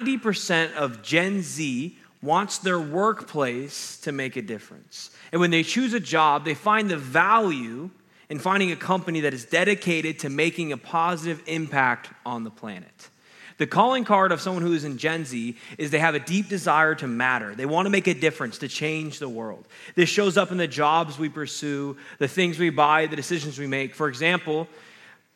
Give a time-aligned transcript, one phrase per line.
[0.00, 5.10] 90% of Gen Z wants their workplace to make a difference.
[5.32, 7.90] And when they choose a job, they find the value
[8.28, 13.10] in finding a company that is dedicated to making a positive impact on the planet.
[13.58, 16.48] The calling card of someone who is in Gen Z is they have a deep
[16.48, 17.54] desire to matter.
[17.54, 19.66] They want to make a difference, to change the world.
[19.96, 23.66] This shows up in the jobs we pursue, the things we buy, the decisions we
[23.66, 23.94] make.
[23.94, 24.66] For example,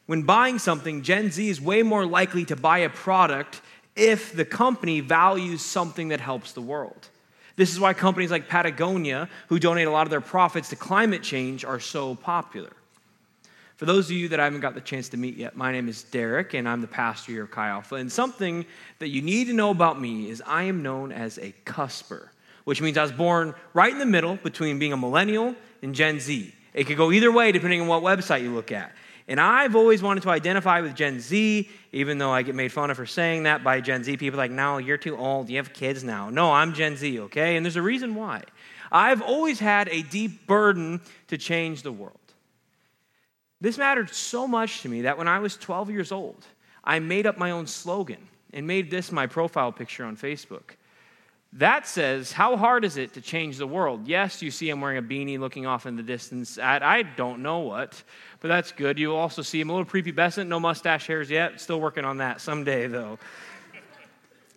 [0.07, 3.61] when buying something, Gen Z is way more likely to buy a product
[3.97, 7.09] if the company values something that helps the world.
[7.57, 11.23] This is why companies like Patagonia, who donate a lot of their profits to climate
[11.23, 12.73] change, are so popular.
[13.77, 15.89] For those of you that I haven't got the chance to meet yet, my name
[15.89, 17.97] is Derek, and I'm the pastor here of Chi Alpha.
[17.97, 18.67] And something
[18.99, 22.31] that you need to know about me is I am known as a cusper,
[22.65, 26.21] which means I was born right in the middle between being a millennial and Gen
[26.21, 26.53] Z.
[26.73, 28.93] It could go either way depending on what website you look at.
[29.27, 32.91] And I've always wanted to identify with Gen Z, even though I get made fun
[32.91, 34.19] of for saying that by Gen Z.
[34.19, 35.49] People like, no, you're too old.
[35.49, 36.29] You have kids now.
[36.29, 37.57] No, I'm Gen Z, okay?
[37.57, 38.43] And there's a reason why.
[38.93, 42.19] I've always had a deep burden to change the world.
[43.61, 46.45] This mattered so much to me that when I was 12 years old,
[46.85, 50.77] I made up my own slogan and made this my profile picture on Facebook.
[51.55, 54.09] That says, How hard is it to change the world?
[54.09, 57.43] Yes, you see I'm wearing a beanie looking off in the distance at I don't
[57.43, 58.03] know what,
[58.45, 58.99] but that's good.
[58.99, 61.63] You'll also see him a little prepubescent, no mustache hairs yet.
[61.63, 63.19] Still working on that someday, though.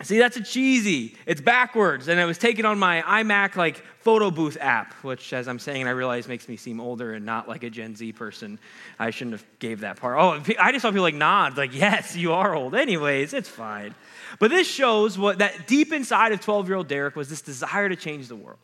[0.03, 1.15] See, that's a cheesy.
[1.25, 2.09] It's backwards.
[2.09, 5.87] And it was taken on my iMac like photo booth app, which as I'm saying,
[5.87, 8.59] I realize makes me seem older and not like a Gen Z person.
[8.99, 10.19] I shouldn't have gave that part.
[10.19, 12.75] Oh, I just saw people like nod, like, yes, you are old.
[12.75, 13.95] Anyways, it's fine.
[14.37, 18.27] But this shows what that deep inside of 12-year-old Derek was this desire to change
[18.27, 18.59] the world.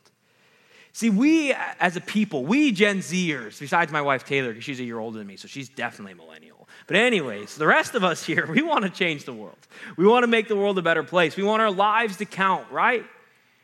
[0.96, 4.84] See, we as a people, we Gen Zers, besides my wife Taylor, because she's a
[4.84, 6.70] year older than me, so she's definitely a millennial.
[6.86, 9.58] But, anyways, the rest of us here, we want to change the world.
[9.98, 11.36] We want to make the world a better place.
[11.36, 13.04] We want our lives to count, right?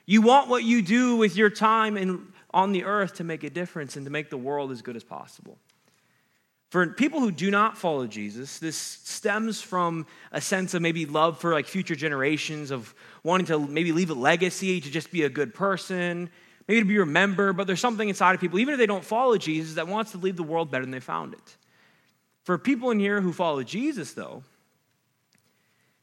[0.08, 3.50] You want what you do with your time in, on the earth to make a
[3.52, 5.60] difference and to make the world as good as possible.
[6.72, 11.40] For people who do not follow Jesus, this stems from a sense of maybe love
[11.40, 15.30] for like future generations, of wanting to maybe leave a legacy, to just be a
[15.30, 16.32] good person,
[16.70, 19.38] maybe to be remembered, but there's something inside of people, even if they don't follow
[19.38, 21.58] Jesus, that wants to leave the world better than they found it.
[22.44, 24.44] For people in here who follow Jesus, though,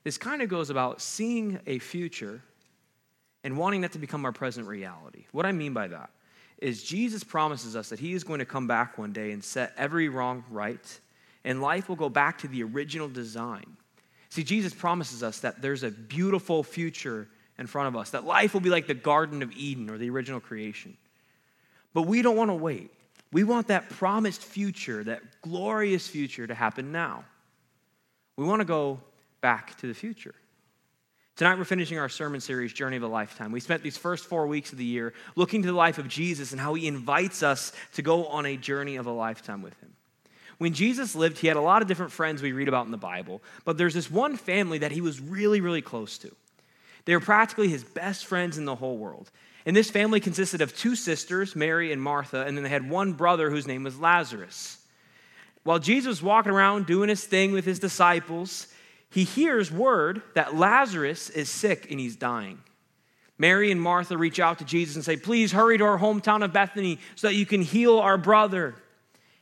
[0.02, 2.42] this kind of goes about seeing a future
[3.44, 5.26] and wanting that to become our present reality.
[5.30, 6.10] What I mean by that
[6.58, 9.72] is Jesus promises us that he is going to come back one day and set
[9.76, 11.00] every wrong right,
[11.44, 13.76] and life will go back to the original design.
[14.30, 17.28] See, Jesus promises us that there's a beautiful future
[17.58, 20.10] in front of us, that life will be like the Garden of Eden or the
[20.10, 20.96] original creation.
[21.94, 22.90] But we don't want to wait.
[23.32, 27.24] We want that promised future, that glorious future to happen now.
[28.36, 29.00] We want to go
[29.40, 30.34] back to the future.
[31.36, 33.52] Tonight, we're finishing our sermon series, Journey of a Lifetime.
[33.52, 36.52] We spent these first four weeks of the year looking to the life of Jesus
[36.52, 39.92] and how he invites us to go on a journey of a lifetime with him.
[40.58, 42.96] When Jesus lived, he had a lot of different friends we read about in the
[42.96, 46.34] Bible, but there's this one family that he was really, really close to.
[47.06, 49.30] They were practically his best friends in the whole world.
[49.64, 53.14] And this family consisted of two sisters, Mary and Martha, and then they had one
[53.14, 54.78] brother whose name was Lazarus.
[55.64, 58.68] While Jesus was walking around doing his thing with his disciples,
[59.10, 62.58] he hears word that Lazarus is sick and he's dying.
[63.38, 66.52] Mary and Martha reach out to Jesus and say, Please hurry to our hometown of
[66.52, 68.74] Bethany so that you can heal our brother.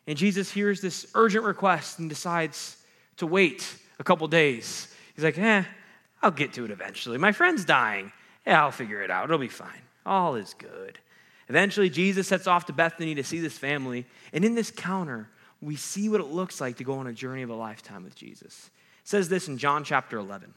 [0.07, 2.77] And Jesus hears this urgent request and decides
[3.19, 4.89] to wait a couple days.
[5.15, 5.65] He's like, Eh,
[6.25, 7.19] I'll get to it eventually.
[7.19, 8.11] My friend's dying.
[8.47, 9.25] Yeah, I'll figure it out.
[9.25, 9.83] It'll be fine.
[10.07, 10.99] All is good.
[11.51, 14.07] Eventually, Jesus sets off to Bethany to see this family.
[14.33, 15.29] And in this counter,
[15.61, 18.15] we see what it looks like to go on a journey of a lifetime with
[18.15, 18.71] Jesus.
[19.03, 20.55] It says this in John chapter 11.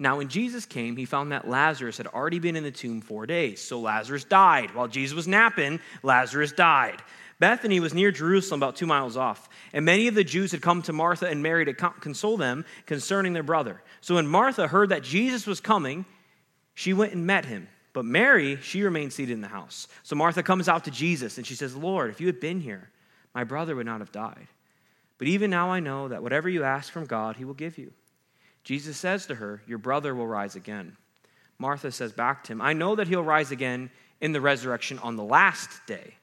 [0.00, 3.26] Now, when Jesus came, he found that Lazarus had already been in the tomb four
[3.26, 3.60] days.
[3.60, 4.74] So Lazarus died.
[4.74, 7.02] While Jesus was napping, Lazarus died.
[7.40, 10.82] Bethany was near Jerusalem, about two miles off, and many of the Jews had come
[10.82, 13.82] to Martha and Mary to console them concerning their brother.
[14.02, 16.04] So when Martha heard that Jesus was coming,
[16.74, 17.66] she went and met him.
[17.94, 19.88] But Mary, she remained seated in the house.
[20.02, 22.90] So Martha comes out to Jesus and she says, Lord, if you had been here,
[23.34, 24.46] my brother would not have died.
[25.18, 27.92] But even now I know that whatever you ask from God, he will give you.
[28.64, 30.96] Jesus says to her, Your brother will rise again.
[31.58, 33.90] Martha says back to him, I know that he'll rise again
[34.20, 36.14] in the resurrection on the last day.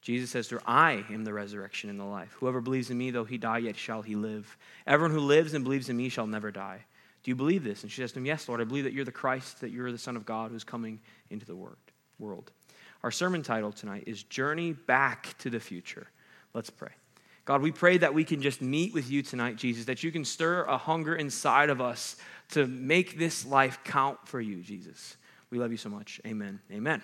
[0.00, 2.36] Jesus says to her, I am the resurrection and the life.
[2.38, 4.56] Whoever believes in me, though he die, yet shall he live.
[4.86, 6.84] Everyone who lives and believes in me shall never die.
[7.22, 7.82] Do you believe this?
[7.82, 9.90] And she says to him, Yes, Lord, I believe that you're the Christ, that you're
[9.90, 11.00] the Son of God who's coming
[11.30, 11.56] into the
[12.18, 12.52] world.
[13.02, 16.06] Our sermon title tonight is Journey Back to the Future.
[16.54, 16.90] Let's pray.
[17.44, 20.24] God, we pray that we can just meet with you tonight, Jesus, that you can
[20.24, 22.16] stir a hunger inside of us
[22.50, 25.16] to make this life count for you, Jesus.
[25.50, 26.20] We love you so much.
[26.26, 26.60] Amen.
[26.70, 27.02] Amen.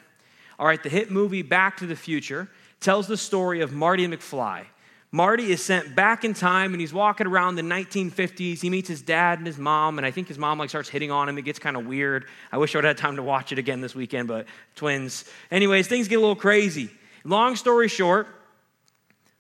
[0.59, 2.49] All right, the hit movie Back to the Future
[2.85, 4.67] tells the story of Marty McFly.
[5.11, 8.61] Marty is sent back in time and he's walking around the 1950s.
[8.61, 11.11] He meets his dad and his mom, and I think his mom like starts hitting
[11.11, 11.39] on him.
[11.39, 12.27] It gets kind of weird.
[12.53, 15.25] I wish I would have had time to watch it again this weekend, but twins.
[15.51, 16.91] Anyways, things get a little crazy.
[17.25, 18.27] Long story short,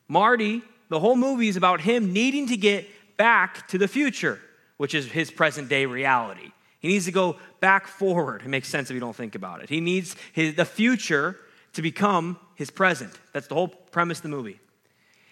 [0.08, 4.40] Marty, the whole movie is about him needing to get back to the future,
[4.76, 6.52] which is his present day reality.
[6.78, 8.42] He needs to go back forward.
[8.42, 9.68] It makes sense if you don't think about it.
[9.68, 11.36] He needs his, the future
[11.74, 13.12] to become his present.
[13.32, 14.60] That's the whole premise of the movie.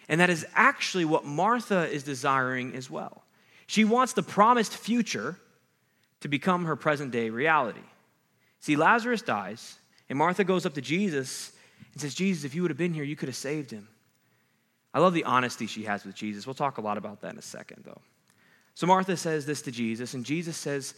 [0.09, 3.23] And that is actually what Martha is desiring as well.
[3.67, 5.39] She wants the promised future
[6.21, 7.81] to become her present day reality.
[8.61, 9.79] See, Lazarus dies,
[10.09, 11.53] and Martha goes up to Jesus
[11.93, 13.89] and says, Jesus, if you would have been here, you could have saved him.
[14.95, 16.47] I love the honesty she has with Jesus.
[16.47, 18.01] We'll talk a lot about that in a second, though.
[18.75, 20.95] So Martha says this to Jesus, and Jesus says,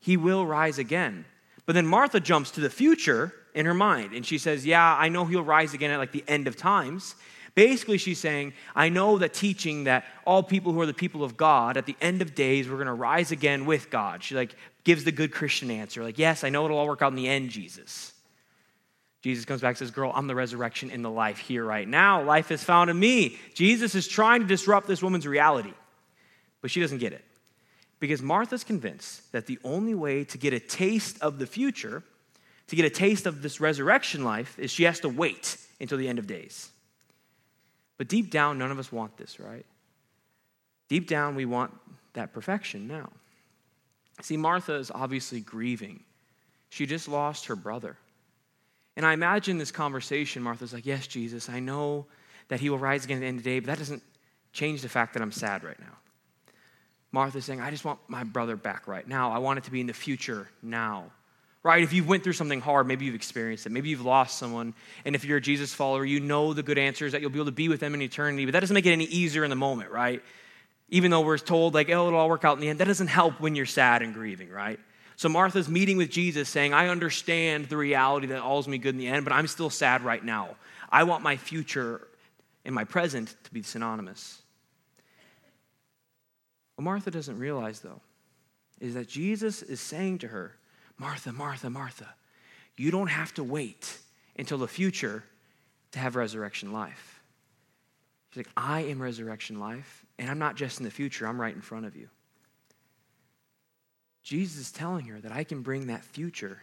[0.00, 1.24] He will rise again.
[1.66, 5.08] But then Martha jumps to the future in her mind, and she says, Yeah, I
[5.08, 7.16] know he'll rise again at like the end of times.
[7.56, 11.36] Basically, she's saying, I know that teaching that all people who are the people of
[11.36, 14.22] God, at the end of days, we're going to rise again with God.
[14.22, 17.10] She like gives the good Christian answer, like, Yes, I know it'll all work out
[17.10, 18.12] in the end, Jesus.
[19.22, 22.22] Jesus comes back and says, Girl, I'm the resurrection in the life here right now.
[22.22, 23.38] Life is found in me.
[23.54, 25.74] Jesus is trying to disrupt this woman's reality,
[26.62, 27.24] but she doesn't get it.
[27.98, 32.04] Because Martha's convinced that the only way to get a taste of the future,
[32.68, 36.08] to get a taste of this resurrection life, is she has to wait until the
[36.08, 36.70] end of days.
[37.96, 39.66] But deep down, none of us want this, right?
[40.88, 41.72] Deep down, we want
[42.14, 43.10] that perfection now.
[44.22, 46.00] See, Martha is obviously grieving.
[46.70, 47.96] She just lost her brother.
[48.96, 52.06] And I imagine this conversation, Martha's like, Yes, Jesus, I know
[52.48, 54.02] that he will rise again at the end of the day, but that doesn't
[54.52, 55.96] change the fact that I'm sad right now.
[57.12, 59.30] Martha's saying, I just want my brother back right now.
[59.30, 61.10] I want it to be in the future now.
[61.64, 61.82] Right?
[61.82, 63.72] If you've went through something hard, maybe you've experienced it.
[63.72, 64.74] Maybe you've lost someone.
[65.04, 67.46] And if you're a Jesus follower, you know the good answers that you'll be able
[67.46, 68.44] to be with them in eternity.
[68.44, 70.22] But that doesn't make it any easier in the moment, right?
[70.88, 73.08] Even though we're told, like, oh, it'll all work out in the end, that doesn't
[73.08, 74.78] help when you're sad and grieving, right?
[75.16, 78.98] So Martha's meeting with Jesus saying, I understand the reality that all's me good in
[78.98, 80.56] the end, but I'm still sad right now.
[80.90, 82.06] I want my future
[82.64, 84.40] and my present to be synonymous.
[86.76, 88.00] What Martha doesn't realize, though,
[88.80, 90.54] is that Jesus is saying to her,
[90.98, 92.14] Martha, Martha, Martha,
[92.76, 93.98] you don't have to wait
[94.36, 95.24] until the future
[95.92, 97.20] to have resurrection life.
[98.30, 101.54] She's like, I am resurrection life, and I'm not just in the future, I'm right
[101.54, 102.08] in front of you.
[104.22, 106.62] Jesus is telling her that I can bring that future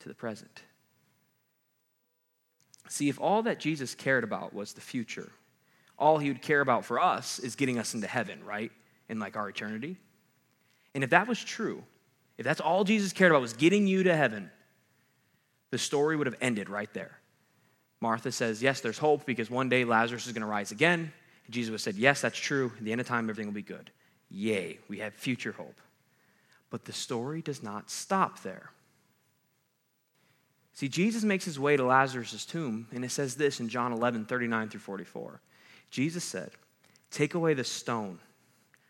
[0.00, 0.62] to the present.
[2.88, 5.30] See, if all that Jesus cared about was the future,
[5.98, 8.72] all he would care about for us is getting us into heaven, right?
[9.08, 9.96] In like our eternity.
[10.94, 11.84] And if that was true,
[12.42, 14.50] if that's all Jesus cared about was getting you to heaven,
[15.70, 17.20] the story would have ended right there.
[18.00, 21.12] Martha says, Yes, there's hope because one day Lazarus is going to rise again.
[21.46, 22.72] And Jesus said, Yes, that's true.
[22.76, 23.92] At the end of time, everything will be good.
[24.28, 25.80] Yay, we have future hope.
[26.68, 28.72] But the story does not stop there.
[30.72, 34.24] See, Jesus makes his way to Lazarus' tomb, and it says this in John 11,
[34.24, 35.40] 39 through 44.
[35.90, 36.50] Jesus said,
[37.12, 38.18] Take away the stone.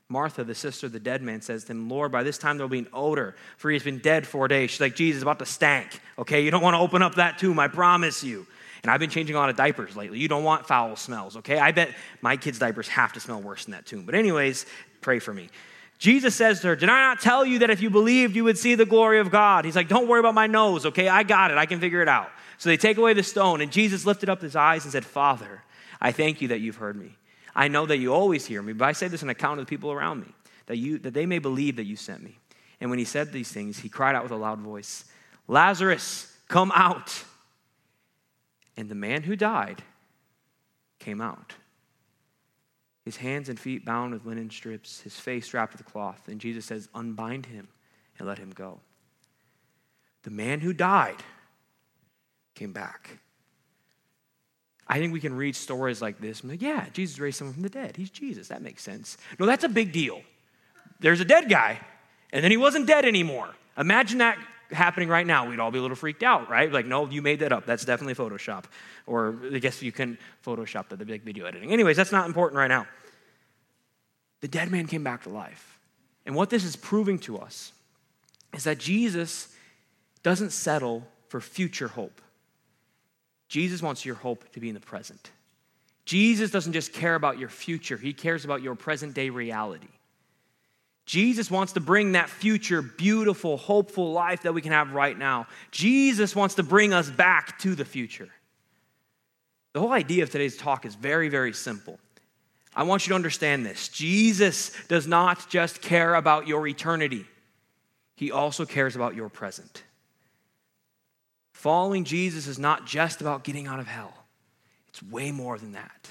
[0.09, 2.69] Martha, the sister of the dead man, says to him, Lord, by this time there'll
[2.69, 4.71] be an odor, for he has been dead four days.
[4.71, 6.01] She's like, Jesus, about to stank.
[6.19, 8.47] Okay, you don't want to open up that tomb, I promise you.
[8.83, 10.19] And I've been changing a lot of diapers lately.
[10.19, 11.59] You don't want foul smells, okay?
[11.59, 11.91] I bet
[12.21, 14.05] my kids' diapers have to smell worse than that tomb.
[14.05, 14.67] But, anyways,
[15.01, 15.51] pray for me.
[15.99, 18.59] Jesus says to her, Did I not tell you that if you believed, you would
[18.59, 19.65] see the glory of God?
[19.65, 21.09] He's like, Don't worry about my nose, okay?
[21.09, 21.59] I got it.
[21.59, 22.29] I can figure it out.
[22.59, 25.63] So they take away the stone, and Jesus lifted up his eyes and said, Father,
[26.01, 27.15] I thank you that you've heard me.
[27.55, 29.71] I know that you always hear me, but I say this on account of the
[29.71, 30.35] people around me,
[30.67, 32.39] that, you, that they may believe that you sent me.
[32.81, 35.05] And when he said these things, he cried out with a loud voice,
[35.49, 37.25] Lazarus, come out.
[38.77, 39.83] And the man who died
[40.99, 41.55] came out
[43.05, 46.29] his hands and feet bound with linen strips, his face wrapped with cloth.
[46.29, 47.69] And Jesus says, Unbind him
[48.19, 48.81] and let him go.
[50.23, 51.23] The man who died
[52.55, 53.19] came back.
[54.93, 57.63] I think we can read stories like this and like, yeah, Jesus raised someone from
[57.63, 57.97] the dead.
[57.97, 58.49] He's Jesus.
[58.49, 59.17] That makes sense.
[59.39, 60.21] No, that's a big deal.
[61.01, 61.81] There's a dead guy,
[62.31, 63.49] and then he wasn't dead anymore.
[63.79, 64.37] Imagine that
[64.71, 65.49] happening right now.
[65.49, 66.71] We'd all be a little freaked out, right?
[66.71, 67.65] Like, no, you made that up.
[67.65, 68.65] That's definitely Photoshop.
[69.07, 71.73] Or I guess you can Photoshop that, the big video editing.
[71.73, 72.87] Anyways, that's not important right now.
[74.43, 75.79] The dead man came back to life.
[76.27, 77.73] And what this is proving to us
[78.53, 79.49] is that Jesus
[80.23, 82.21] doesn't settle for future hope.
[83.53, 85.31] Jesus wants your hope to be in the present.
[86.07, 89.89] Jesus doesn't just care about your future, he cares about your present day reality.
[91.05, 95.49] Jesus wants to bring that future, beautiful, hopeful life that we can have right now.
[95.71, 98.31] Jesus wants to bring us back to the future.
[99.75, 101.99] The whole idea of today's talk is very, very simple.
[102.75, 107.27] I want you to understand this Jesus does not just care about your eternity,
[108.17, 109.83] He also cares about your present.
[111.63, 114.13] Following Jesus is not just about getting out of hell,
[114.89, 116.11] it's way more than that.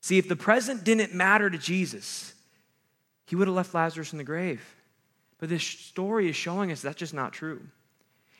[0.00, 2.32] See, if the present didn't matter to Jesus,
[3.26, 4.64] he would have left Lazarus in the grave.
[5.36, 7.60] But this story is showing us that's just not true.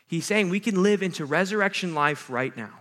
[0.06, 2.80] He's saying we can live into resurrection life right now.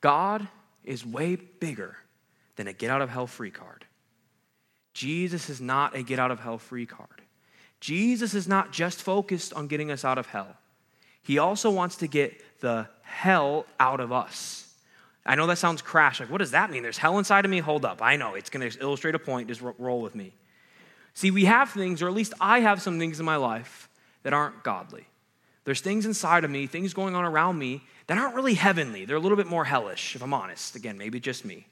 [0.00, 0.48] God
[0.82, 1.96] is way bigger
[2.56, 3.84] than a get out of hell free card.
[4.92, 7.22] Jesus is not a get out of hell free card.
[7.80, 10.56] Jesus is not just focused on getting us out of hell,
[11.22, 14.64] He also wants to get the hell out of us.
[15.24, 16.20] I know that sounds crash.
[16.20, 16.82] Like, what does that mean?
[16.82, 17.58] There's hell inside of me?
[17.58, 18.00] Hold up.
[18.00, 18.34] I know.
[18.34, 19.48] It's going to illustrate a point.
[19.48, 20.32] Just roll with me.
[21.12, 23.90] See, we have things, or at least I have some things in my life
[24.22, 25.04] that aren't godly.
[25.64, 29.04] There's things inside of me, things going on around me that aren't really heavenly.
[29.04, 30.76] They're a little bit more hellish, if I'm honest.
[30.76, 31.66] Again, maybe just me.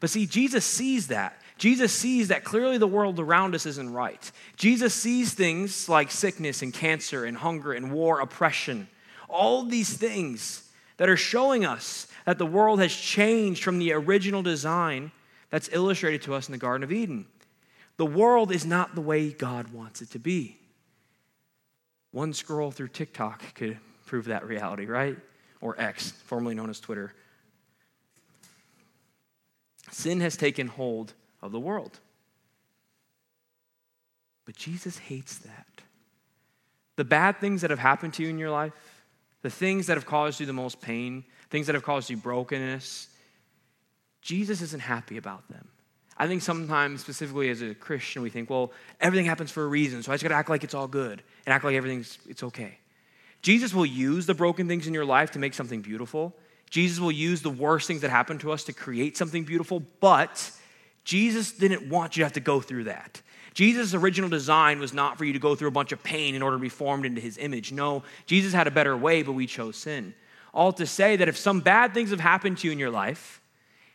[0.00, 1.40] But see, Jesus sees that.
[1.58, 4.30] Jesus sees that clearly the world around us isn't right.
[4.56, 8.88] Jesus sees things like sickness and cancer and hunger and war, oppression,
[9.28, 14.42] all these things that are showing us that the world has changed from the original
[14.42, 15.12] design
[15.50, 17.26] that's illustrated to us in the Garden of Eden.
[17.96, 20.58] The world is not the way God wants it to be.
[22.10, 25.16] One scroll through TikTok could prove that reality, right?
[25.60, 27.14] Or X, formerly known as Twitter.
[29.96, 32.00] Sin has taken hold of the world.
[34.44, 35.80] But Jesus hates that.
[36.96, 38.74] The bad things that have happened to you in your life,
[39.40, 43.08] the things that have caused you the most pain, things that have caused you brokenness,
[44.20, 45.66] Jesus isn't happy about them.
[46.18, 50.02] I think sometimes, specifically as a Christian, we think, well, everything happens for a reason,
[50.02, 52.76] so I just gotta act like it's all good and act like everything's it's okay.
[53.40, 56.36] Jesus will use the broken things in your life to make something beautiful.
[56.70, 60.50] Jesus will use the worst things that happen to us to create something beautiful, but
[61.04, 63.22] Jesus didn't want you to have to go through that.
[63.54, 66.42] Jesus' original design was not for you to go through a bunch of pain in
[66.42, 67.72] order to be formed into his image.
[67.72, 70.14] No, Jesus had a better way, but we chose sin.
[70.52, 73.40] All to say that if some bad things have happened to you in your life,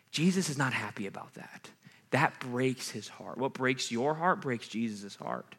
[0.10, 1.70] Jesus is not happy about that.
[2.10, 3.38] That breaks his heart.
[3.38, 5.56] What breaks your heart breaks Jesus' heart.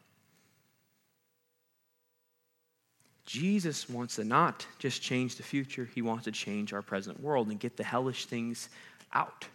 [3.25, 7.49] Jesus wants to not just change the future, he wants to change our present world
[7.49, 8.69] and get the hellish things
[9.13, 9.47] out.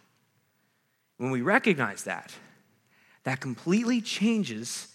[1.17, 2.33] When we recognize that,
[3.23, 4.87] that completely changes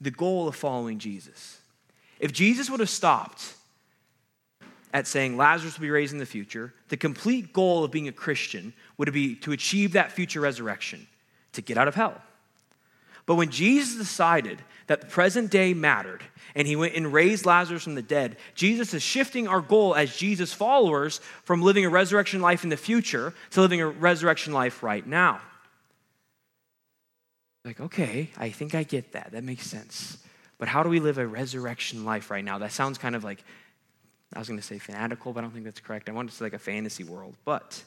[0.00, 1.60] the goal of following Jesus.
[2.18, 3.54] If Jesus would have stopped
[4.94, 8.12] at saying Lazarus will be raised in the future, the complete goal of being a
[8.12, 11.06] Christian would be to achieve that future resurrection,
[11.52, 12.22] to get out of hell.
[13.26, 16.22] But when Jesus decided that the present day mattered
[16.54, 20.16] and he went and raised Lazarus from the dead, Jesus is shifting our goal as
[20.16, 24.82] Jesus followers from living a resurrection life in the future to living a resurrection life
[24.84, 25.40] right now.
[27.64, 29.32] Like, okay, I think I get that.
[29.32, 30.18] That makes sense.
[30.58, 32.58] But how do we live a resurrection life right now?
[32.58, 33.42] That sounds kind of like,
[34.32, 36.08] I was going to say fanatical, but I don't think that's correct.
[36.08, 37.34] I want to say like a fantasy world.
[37.44, 37.82] But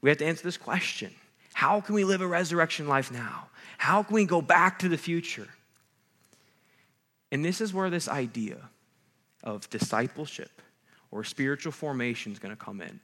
[0.00, 1.12] we have to answer this question
[1.58, 3.48] How can we live a resurrection life now?
[3.78, 5.48] How can we go back to the future?
[7.32, 8.58] And this is where this idea
[9.42, 10.62] of discipleship
[11.10, 13.00] or spiritual formation is going to come in.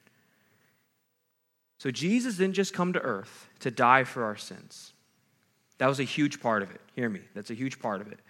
[1.80, 4.92] So Jesus didn't just come to earth to die for our sins.
[5.78, 6.80] That was a huge part of it.
[6.94, 8.20] Hear me, that's a huge part of it.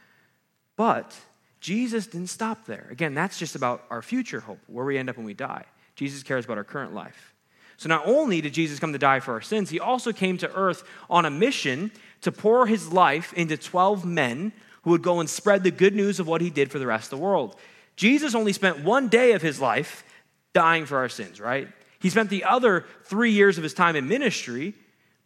[0.74, 1.14] But
[1.60, 2.86] Jesus didn't stop there.
[2.90, 5.66] Again, that's just about our future hope, where we end up when we die.
[5.96, 7.33] Jesus cares about our current life.
[7.76, 10.52] So not only did Jesus come to die for our sins, he also came to
[10.54, 11.90] earth on a mission
[12.22, 14.52] to pour his life into 12 men
[14.82, 17.12] who would go and spread the good news of what he did for the rest
[17.12, 17.56] of the world.
[17.96, 20.04] Jesus only spent one day of his life
[20.52, 21.68] dying for our sins, right?
[22.00, 24.74] He spent the other three years of his time in ministry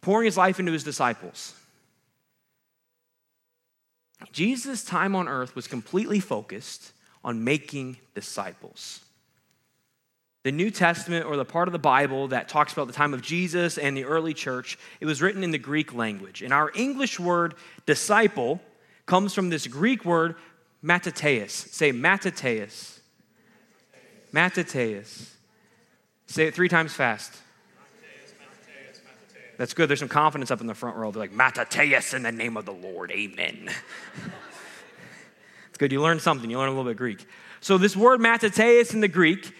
[0.01, 1.53] pouring his life into his disciples.
[4.31, 9.01] Jesus' time on earth was completely focused on making disciples.
[10.43, 13.21] The New Testament, or the part of the Bible that talks about the time of
[13.21, 16.41] Jesus and the early church, it was written in the Greek language.
[16.41, 17.55] And our English word
[17.85, 18.61] disciple
[19.05, 20.35] comes from this Greek word
[20.81, 21.51] matateus.
[21.51, 22.99] Say matateus.
[24.31, 25.33] Matateus.
[26.27, 27.33] Say it three times fast.
[29.59, 29.89] That's good.
[29.89, 31.11] There's some confidence up in the front row.
[31.11, 33.11] They're like, Matateus in the name of the Lord.
[33.11, 33.69] Amen.
[35.67, 35.91] it's good.
[35.91, 36.49] You learn something.
[36.49, 37.27] You learn a little bit Greek.
[37.59, 39.53] So, this word Matateus in the Greek,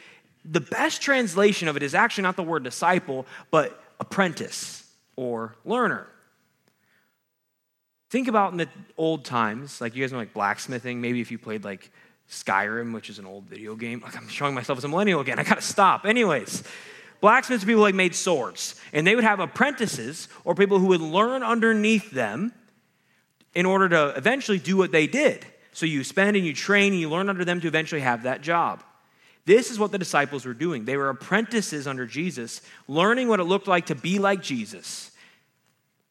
[0.46, 6.08] the best translation of it is actually not the word disciple, but apprentice or learner.
[8.10, 8.68] Think about in the
[8.98, 11.00] old times, like you guys know, like blacksmithing.
[11.00, 11.92] Maybe if you played like
[12.30, 14.02] Skyrim, which is an old video game.
[14.02, 15.40] Like I'm showing myself as a millennial again.
[15.40, 16.06] I gotta stop.
[16.06, 16.64] Anyways,
[17.22, 21.44] blacksmiths people like made swords, and they would have apprentices or people who would learn
[21.44, 22.54] underneath them
[23.54, 25.46] in order to eventually do what they did.
[25.72, 28.42] So you spend and you train and you learn under them to eventually have that
[28.42, 28.84] job.
[29.50, 30.86] This is what the disciples were doing.
[30.86, 35.10] They were apprentices under Jesus, learning what it looked like to be like Jesus.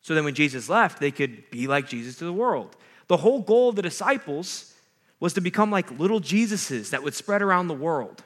[0.02, 2.76] So then when Jesus left, they could be like Jesus to the world.
[3.06, 4.74] The whole goal of the disciples
[5.20, 8.24] was to become like little Jesuses that would spread around the world.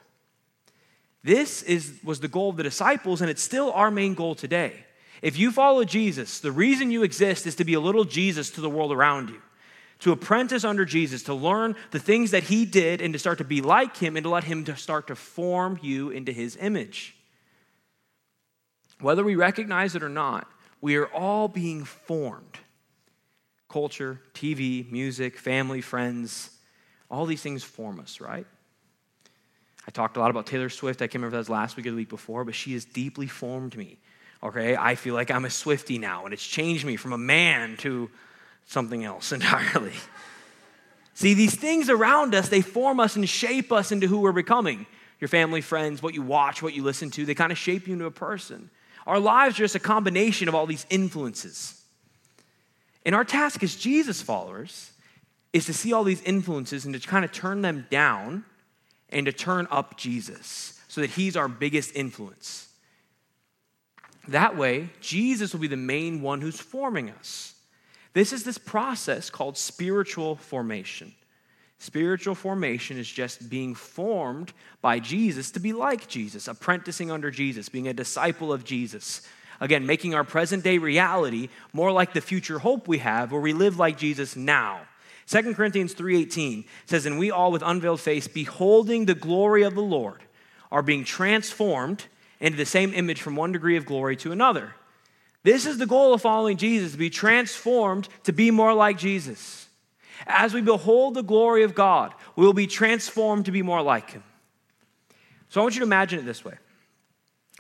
[1.23, 4.87] This is, was the goal of the disciples, and it's still our main goal today.
[5.21, 8.63] If you follow Jesus, the reason you exist is to be a little Jesus to
[8.63, 9.43] the world around you,
[10.03, 13.45] to apprentice under Jesus, to learn the things that he did, and to start to
[13.45, 17.17] be like him, and to let him to start to form you into his image.
[19.01, 22.59] Whether we recognize it or not, we are all being formed.
[23.69, 26.51] Culture, TV, music, family, friends,
[27.09, 28.47] all these things form us, right?
[29.87, 31.01] I talked a lot about Taylor Swift.
[31.01, 32.85] I can't remember if that was last week or the week before, but she has
[32.85, 33.99] deeply formed me.
[34.43, 37.77] Okay, I feel like I'm a Swifty now, and it's changed me from a man
[37.79, 38.11] to
[38.67, 39.93] something else entirely.
[41.15, 44.87] See, these things around us, they form us and shape us into who we're becoming.
[45.21, 47.93] Your family, friends, what you watch, what you listen to, they kind of shape you
[47.93, 48.71] into a person.
[49.07, 51.81] Our lives are just a combination of all these influences.
[53.05, 54.91] And our task as Jesus followers
[55.53, 58.45] is to see all these influences and to kind of turn them down
[59.11, 62.69] and to turn up Jesus so that he's our biggest influence.
[64.29, 67.52] That way, Jesus will be the main one who's forming us.
[68.13, 71.15] This is this process called spiritual formation.
[71.79, 77.69] Spiritual formation is just being formed by Jesus to be like Jesus, apprenticing under Jesus,
[77.69, 79.23] being a disciple of Jesus.
[79.61, 83.53] Again, making our present day reality more like the future hope we have, where we
[83.53, 84.83] live like Jesus now.
[85.27, 89.83] 2 Corinthians 3:18 says, "And we all with unveiled face, beholding the glory of the
[89.83, 90.23] Lord,
[90.71, 92.05] are being transformed
[92.41, 94.75] into the same image from one degree of glory to another."
[95.43, 99.69] This is the goal of following Jesus, to be transformed to be more like Jesus.
[100.27, 104.11] As we behold the glory of God, we will be transformed to be more like
[104.11, 104.23] him.
[105.49, 106.55] So I want you to imagine it this way.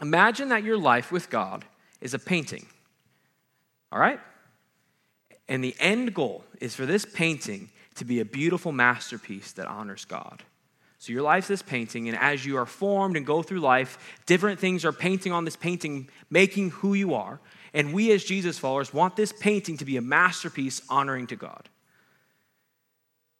[0.01, 1.65] Imagine that your life with God
[2.01, 2.67] is a painting.
[3.91, 4.21] All right?
[5.49, 10.05] And the end goal is for this painting to be a beautiful masterpiece that honors
[10.05, 10.43] God.
[10.99, 14.61] So your life's this painting, and as you are formed and go through life, different
[14.61, 17.41] things are painting on this painting, making who you are.
[17.75, 21.69] And we, as Jesus followers, want this painting to be a masterpiece honoring to God.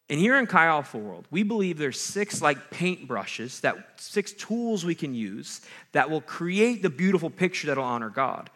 [0.09, 4.33] And here in Chi Alpha World, we believe there's six like paint brushes, that six
[4.33, 8.51] tools we can use that will create the beautiful picture that'll honor God.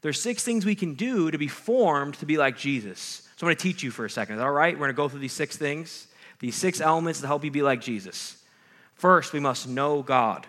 [0.00, 3.28] There's six things we can do to be formed to be like Jesus.
[3.36, 4.36] So I'm going to teach you for a second.
[4.36, 4.74] Is that all right?
[4.74, 6.08] We're going to go through these six things,
[6.40, 8.42] these six elements to help you be like Jesus.
[8.94, 10.46] First, we must know God.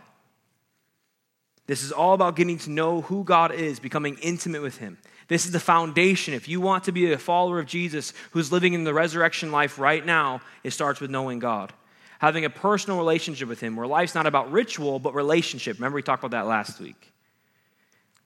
[1.65, 4.97] This is all about getting to know who God is, becoming intimate with Him.
[5.27, 6.33] This is the foundation.
[6.33, 9.79] If you want to be a follower of Jesus who's living in the resurrection life
[9.79, 11.71] right now, it starts with knowing God.
[12.19, 15.77] Having a personal relationship with Him, where life's not about ritual, but relationship.
[15.77, 17.13] Remember, we talked about that last week.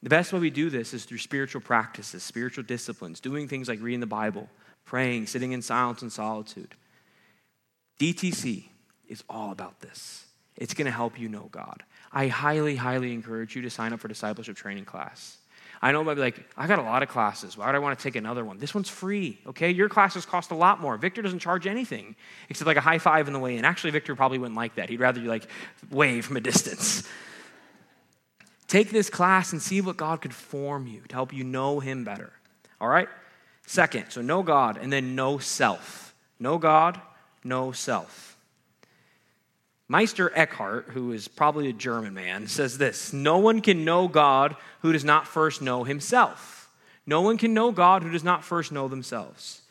[0.03, 3.81] The best way we do this is through spiritual practices, spiritual disciplines, doing things like
[3.81, 4.49] reading the Bible,
[4.85, 6.75] praying, sitting in silence and solitude.
[7.99, 8.65] DTC
[9.07, 10.25] is all about this.
[10.55, 11.83] It's going to help you know God.
[12.11, 15.37] I highly, highly encourage you to sign up for discipleship training class.
[15.81, 17.55] I know might be like, I got a lot of classes.
[17.55, 18.57] Why would I want to take another one?
[18.57, 19.69] This one's free, okay?
[19.69, 20.97] Your classes cost a lot more.
[20.97, 22.15] Victor doesn't charge anything
[22.49, 23.65] except like a high five in the way in.
[23.65, 24.89] Actually, Victor probably wouldn't like that.
[24.89, 25.47] He'd rather you like
[25.91, 27.07] wave from a distance.
[28.67, 32.03] Take this class and see what God could form you to help you know Him
[32.03, 32.33] better.
[32.81, 33.07] All right?
[33.65, 36.15] Second, so know God and then know self.
[36.39, 36.99] Know God,
[37.43, 38.26] know self.
[39.89, 44.55] Meister Eckhart, who is probably a German man, says this No one can know God
[44.81, 46.69] who does not first know himself.
[47.05, 49.61] No one can know God who does not first know themselves.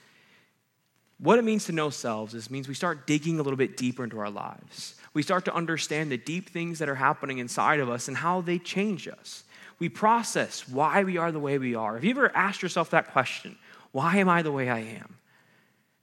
[1.18, 4.04] What it means to know selves is means we start digging a little bit deeper
[4.04, 7.88] into our lives we start to understand the deep things that are happening inside of
[7.88, 9.44] us and how they change us.
[9.78, 11.94] We process why we are the way we are.
[11.94, 13.56] Have you ever asked yourself that question?
[13.92, 15.16] Why am I the way I am?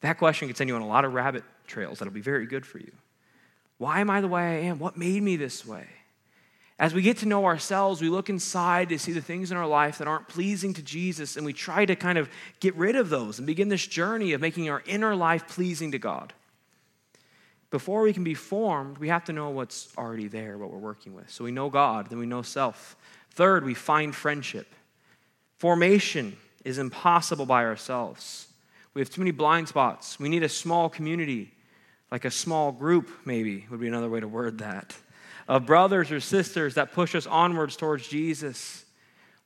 [0.02, 2.66] That question can send you on a lot of rabbit trails that'll be very good
[2.66, 2.92] for you.
[3.84, 4.80] Why am I the way I am?
[4.80, 5.86] What made me this way?
[6.80, 9.68] As we get to know ourselves, we look inside to see the things in our
[9.68, 13.10] life that aren't pleasing to Jesus, and we try to kind of get rid of
[13.10, 16.34] those and begin this journey of making our inner life pleasing to God
[17.74, 21.16] before we can be formed, we have to know what's already there, what we're working
[21.16, 21.28] with.
[21.32, 22.96] So we know God, then we know self.
[23.32, 24.68] Third, we find friendship.
[25.58, 28.46] Formation is impossible by ourselves.
[28.94, 30.20] We have too many blind spots.
[30.20, 31.52] We need a small community,
[32.14, 34.96] like a small group, maybe, would be another way to word that,
[35.48, 38.86] of brothers or sisters that push us onwards towards Jesus.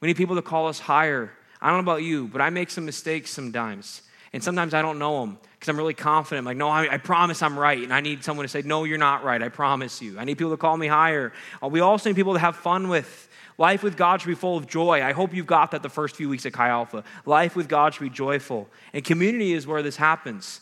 [0.02, 1.32] We need people to call us higher.
[1.62, 4.02] I don't know about you, but I make some mistakes sometimes.
[4.34, 6.40] And sometimes I don't know them because I'm really confident.
[6.40, 7.82] I'm like, no, I, I, promise I'm right.
[7.82, 9.42] And I need someone to say, no, you're not right.
[9.42, 10.20] I promise you.
[10.20, 11.32] I need people to call me higher.
[11.64, 13.30] Uh, we also need people to have fun with.
[13.58, 15.02] Life with God should be full of joy.
[15.02, 17.06] I hope you've got that the first few weeks at Chi Alpha.
[17.26, 18.68] Life with God should be joyful.
[18.92, 20.60] And community is where this happens.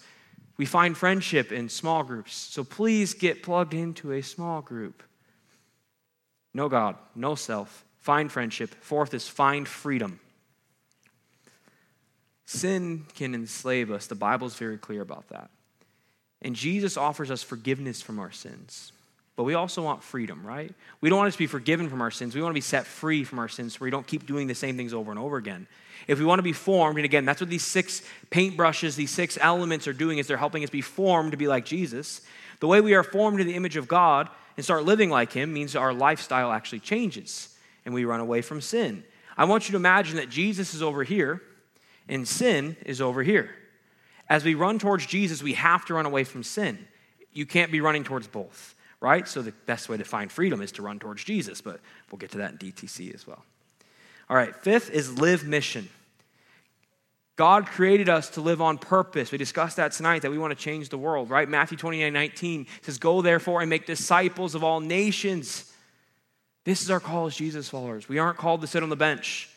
[0.58, 2.34] We find friendship in small groups.
[2.34, 5.04] So please get plugged into a small group.
[6.54, 7.84] Know God, know self.
[8.00, 8.74] Find friendship.
[8.82, 10.20] Fourth is find freedom.
[12.46, 14.08] Sin can enslave us.
[14.08, 15.50] The Bible is very clear about that.
[16.42, 18.92] And Jesus offers us forgiveness from our sins.
[19.36, 20.74] But we also want freedom, right?
[21.02, 22.36] We don't want to be forgiven from our sins.
[22.36, 24.56] We want to be set free from our sins so we don't keep doing the
[24.56, 25.68] same things over and over again.
[26.08, 29.38] If we want to be formed, and again, that's what these six paintbrushes, these six
[29.42, 32.22] elements are doing, is they're helping us be formed to be like Jesus.
[32.60, 35.52] The way we are formed in the image of God and start living like Him
[35.52, 39.04] means our lifestyle actually changes and we run away from sin.
[39.38, 41.42] I want you to imagine that Jesus is over here
[42.08, 43.50] and sin is over here.
[44.28, 46.88] As we run towards Jesus, we have to run away from sin.
[47.32, 48.75] You can't be running towards both,
[49.06, 49.28] right?
[49.28, 51.80] So the best way to find freedom is to run towards Jesus, but
[52.12, 53.46] we'll get to that in DTC as well.
[54.32, 55.90] All right, fifth is live mission.
[57.36, 59.32] God created us to live on purpose.
[59.32, 61.48] We discussed that tonight, that we want to change the world, right?
[61.48, 65.72] Matthew 29 19 says, Go therefore and make disciples of all nations.
[66.64, 68.10] This is our call as Jesus followers.
[68.10, 69.50] We aren't called to sit on the bench.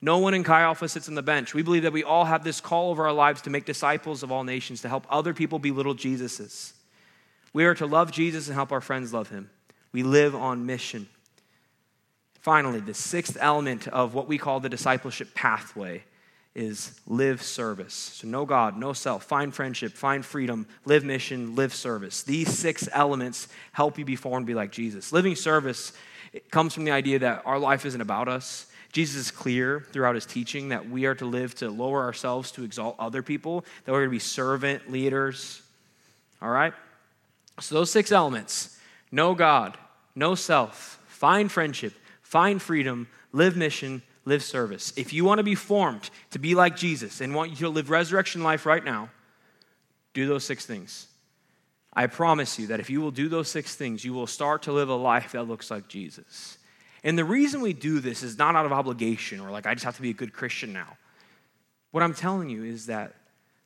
[0.00, 1.54] No one in Chi Alpha sits on the bench.
[1.54, 4.32] We believe that we all have this call over our lives to make disciples of
[4.32, 6.72] all nations, to help other people be little Jesuses.
[7.52, 9.50] We are to love Jesus and help our friends love him.
[9.92, 11.08] We live on mission.
[12.40, 16.04] Finally, the sixth element of what we call the discipleship pathway
[16.54, 17.94] is live service.
[17.94, 22.22] So, know God, know self, find friendship, find freedom, live mission, live service.
[22.22, 25.12] These six elements help you be formed to be like Jesus.
[25.12, 25.92] Living service
[26.50, 30.24] comes from the idea that our life isn't about us, Jesus is clear throughout his
[30.24, 33.98] teaching that we are to live to lower ourselves to exalt other people, that we're
[33.98, 35.60] going to be servant leaders.
[36.40, 36.72] All right?
[37.60, 38.78] So, those six elements
[39.10, 39.78] know God,
[40.14, 44.92] know self, find friendship, find freedom, live mission, live service.
[44.96, 47.88] If you want to be formed to be like Jesus and want you to live
[47.88, 49.08] resurrection life right now,
[50.12, 51.08] do those six things.
[51.94, 54.72] I promise you that if you will do those six things, you will start to
[54.72, 56.58] live a life that looks like Jesus.
[57.02, 59.84] And the reason we do this is not out of obligation or like, I just
[59.84, 60.98] have to be a good Christian now.
[61.92, 63.14] What I'm telling you is that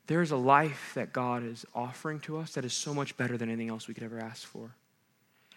[0.07, 3.49] there's a life that God is offering to us that is so much better than
[3.49, 4.71] anything else we could ever ask for.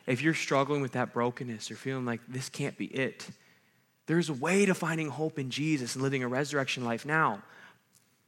[0.07, 3.26] If you're struggling with that brokenness or feeling like this can't be it,
[4.07, 7.42] there's a way to finding hope in Jesus and living a resurrection life now.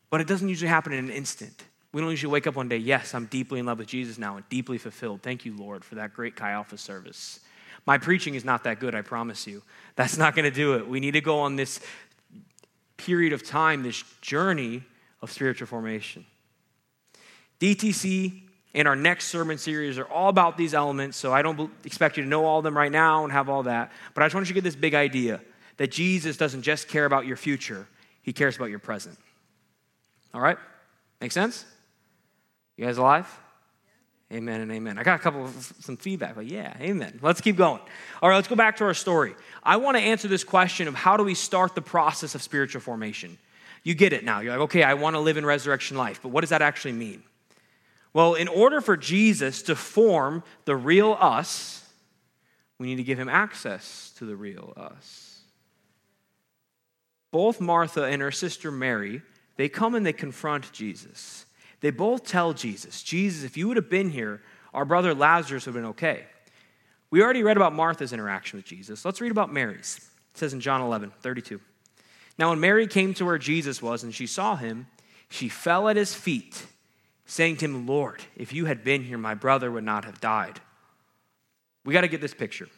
[0.09, 1.65] But it doesn't usually happen in an instant.
[1.93, 4.37] We don't usually wake up one day, yes, I'm deeply in love with Jesus now
[4.37, 5.23] and deeply fulfilled.
[5.23, 7.41] Thank you, Lord, for that great Chi Alpha service.
[7.87, 9.63] My preaching is not that good, I promise you.
[9.95, 10.89] That's not going to do it.
[10.89, 11.81] We need to go on this
[12.97, 14.83] period of time, this journey
[15.27, 16.25] of spiritual formation.
[17.61, 18.43] DTC
[18.75, 22.23] and our next sermon series are all about these elements, so I don't expect you
[22.23, 23.91] to know all of them right now and have all that.
[24.15, 25.41] But I just want you to get this big idea
[25.79, 27.87] that Jesus doesn't just care about your future,
[28.23, 29.19] he cares about your present.
[30.33, 30.59] All right?
[31.21, 31.65] Make sense?
[32.77, 33.27] You guys alive?
[34.33, 34.99] Amen and amen.
[34.99, 37.21] I got a couple of some feedback, but yeah, amen.
[37.23, 37.81] Let's keep going.
[38.21, 39.35] All right, let's go back to our story.
[39.63, 42.81] I want to answer this question of how do we start the process of spiritual
[42.81, 43.39] formation?
[43.87, 44.41] You get it now.
[44.41, 46.95] You're like, okay, I want to live in resurrection life, but what does that actually
[46.95, 47.23] mean?
[48.13, 51.89] Well, in order for Jesus to form the real us,
[52.81, 55.39] we need to give him access to the real us.
[57.31, 59.23] Both Martha and her sister Mary,
[59.55, 61.47] they come and they confront Jesus.
[61.79, 64.43] They both tell Jesus, Jesus, if you would have been here,
[64.75, 66.25] our brother Lazarus would have been okay.
[67.11, 69.05] We already read about Martha's interaction with Jesus.
[69.05, 69.99] Let's read about Mary's.
[70.35, 71.61] It says in John 11, 32.
[72.39, 74.87] Now, when Mary came to where Jesus was and she saw him,
[75.29, 76.67] she fell at his feet,
[77.25, 80.61] saying to him, Lord, if you had been here, my brother would not have died.
[81.85, 82.69] We got to get this picture.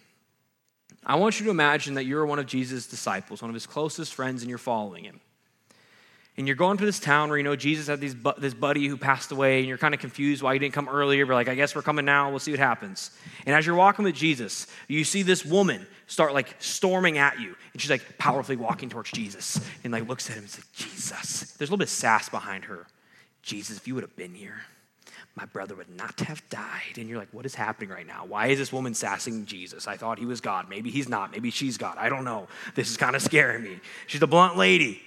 [1.04, 4.14] I want you to imagine that you're one of Jesus' disciples, one of his closest
[4.14, 5.20] friends, and you're following him
[6.38, 8.96] and you're going to this town where you know Jesus had these, this buddy who
[8.96, 11.56] passed away, and you're kind of confused why he didn't come earlier, but like, I
[11.56, 13.10] guess we're coming now, we'll see what happens.
[13.44, 17.56] And as you're walking with Jesus, you see this woman start like storming at you,
[17.72, 21.52] and she's like powerfully walking towards Jesus, and like looks at him and says, Jesus.
[21.52, 22.86] There's a little bit of sass behind her.
[23.42, 24.62] Jesus, if you would have been here,
[25.34, 26.98] my brother would not have died.
[26.98, 28.24] And you're like, what is happening right now?
[28.26, 29.86] Why is this woman sassing Jesus?
[29.86, 30.68] I thought he was God.
[30.68, 31.32] Maybe he's not.
[31.32, 31.96] Maybe she's God.
[31.96, 32.48] I don't know.
[32.74, 33.78] This is kind of scaring me.
[34.06, 35.00] She's a blunt lady.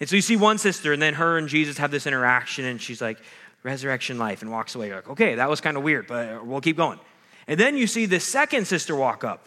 [0.00, 2.80] And so you see one sister, and then her and Jesus have this interaction, and
[2.80, 3.18] she's like,
[3.62, 4.88] resurrection life, and walks away.
[4.88, 7.00] You're like, okay, that was kind of weird, but we'll keep going.
[7.48, 9.46] And then you see the second sister walk up.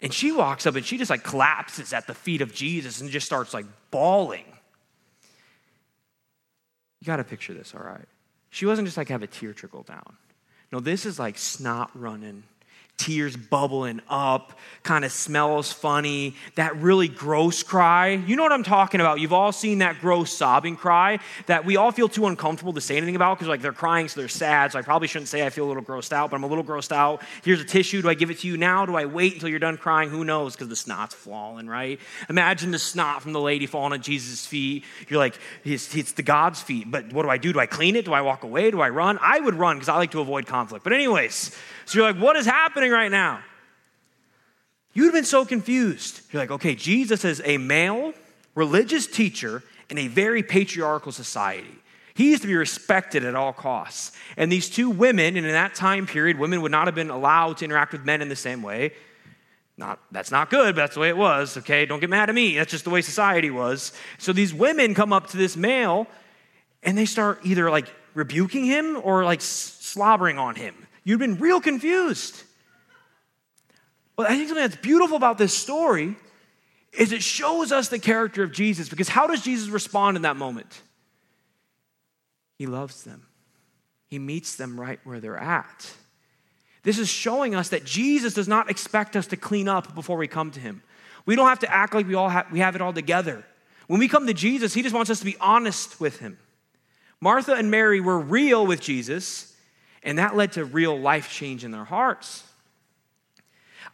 [0.00, 3.10] And she walks up and she just like collapses at the feet of Jesus and
[3.10, 4.44] just starts like bawling.
[7.00, 8.06] You got to picture this, all right?
[8.50, 10.16] She wasn't just like have a tear trickle down.
[10.70, 12.44] No, this is like snot running
[12.96, 18.10] tears bubbling up, kind of smells funny, that really gross cry.
[18.10, 19.18] You know what I'm talking about.
[19.18, 22.96] You've all seen that gross sobbing cry that we all feel too uncomfortable to say
[22.96, 24.72] anything about because like they're crying, so they're sad.
[24.72, 26.64] So I probably shouldn't say I feel a little grossed out, but I'm a little
[26.64, 27.22] grossed out.
[27.42, 28.02] Here's a tissue.
[28.02, 28.86] Do I give it to you now?
[28.86, 30.08] Do I wait until you're done crying?
[30.10, 30.54] Who knows?
[30.54, 31.98] Because the snot's falling, right?
[32.28, 34.84] Imagine the snot from the lady falling at Jesus' feet.
[35.08, 36.90] You're like, it's, it's the God's feet.
[36.90, 37.52] But what do I do?
[37.52, 38.04] Do I clean it?
[38.04, 38.70] Do I walk away?
[38.70, 39.18] Do I run?
[39.20, 40.84] I would run because I like to avoid conflict.
[40.84, 43.40] But anyways, so you're like, what is happening right now?
[44.92, 46.20] You'd have been so confused.
[46.30, 48.12] You're like, okay, Jesus is a male
[48.54, 51.74] religious teacher in a very patriarchal society.
[52.14, 54.12] He used to be respected at all costs.
[54.36, 57.56] And these two women, and in that time period, women would not have been allowed
[57.58, 58.92] to interact with men in the same way.
[59.76, 61.84] Not, that's not good, but that's the way it was, okay?
[61.84, 62.56] Don't get mad at me.
[62.56, 63.92] That's just the way society was.
[64.18, 66.06] So these women come up to this male
[66.84, 70.86] and they start either like rebuking him or like slobbering on him.
[71.04, 72.42] You've been real confused.
[74.16, 76.16] Well, I think something that's beautiful about this story
[76.92, 80.36] is it shows us the character of Jesus because how does Jesus respond in that
[80.36, 80.80] moment?
[82.58, 83.26] He loves them.
[84.08, 85.92] He meets them right where they're at.
[86.84, 90.28] This is showing us that Jesus does not expect us to clean up before we
[90.28, 90.82] come to him.
[91.26, 93.44] We don't have to act like we all have, we have it all together.
[93.86, 96.38] When we come to Jesus, he just wants us to be honest with him.
[97.20, 99.53] Martha and Mary were real with Jesus,
[100.04, 102.44] and that led to real life change in their hearts.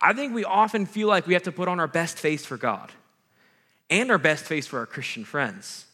[0.01, 2.57] I think we often feel like we have to put on our best face for
[2.57, 2.91] God
[3.89, 5.87] and our best face for our Christian friends.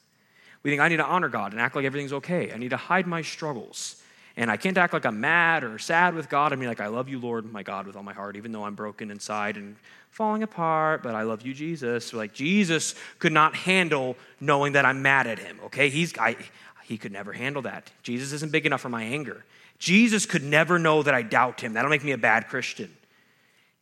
[0.63, 2.53] We think I need to honor God and act like everything's okay.
[2.53, 4.03] I need to hide my struggles.
[4.37, 6.53] And I can't act like I'm mad or sad with God.
[6.53, 8.65] I mean, like, I love you, Lord, my God, with all my heart, even though
[8.65, 9.77] I'm broken inside and
[10.11, 12.13] falling apart, but I love you, Jesus.
[12.13, 15.89] Like, Jesus could not handle knowing that I'm mad at him, okay?
[15.89, 16.37] He's, I,
[16.85, 17.91] he could never handle that.
[18.03, 19.45] Jesus isn't big enough for my anger.
[19.79, 21.75] Jesus could never know that I doubt him.
[21.75, 22.95] That'll make me a bad Christian.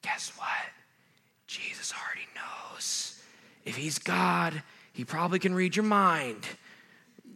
[0.02, 0.48] Guess what?
[1.46, 3.20] Jesus already knows.
[3.64, 6.44] If he's God, he probably can read your mind.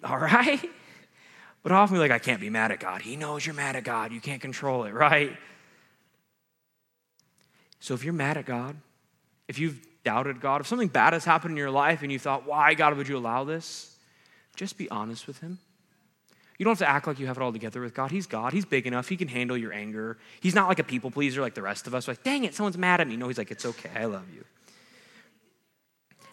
[0.05, 0.61] All right?
[1.63, 3.03] But often we're like, I can't be mad at God.
[3.03, 4.13] He knows you're mad at God.
[4.13, 5.37] You can't control it, right?
[7.81, 8.77] So if you're mad at God,
[9.47, 12.47] if you've doubted God, if something bad has happened in your life and you thought,
[12.47, 13.97] why, God, would you allow this?
[14.57, 15.59] Just be honest with Him.
[16.59, 18.11] You don't have to act like you have it all together with God.
[18.11, 18.53] He's God.
[18.53, 19.09] He's big enough.
[19.09, 20.19] He can handle your anger.
[20.41, 22.09] He's not like a people pleaser like the rest of us.
[22.09, 23.17] Like, dang it, someone's mad at me.
[23.17, 23.91] No, he's like, it's okay.
[23.95, 24.45] I love you.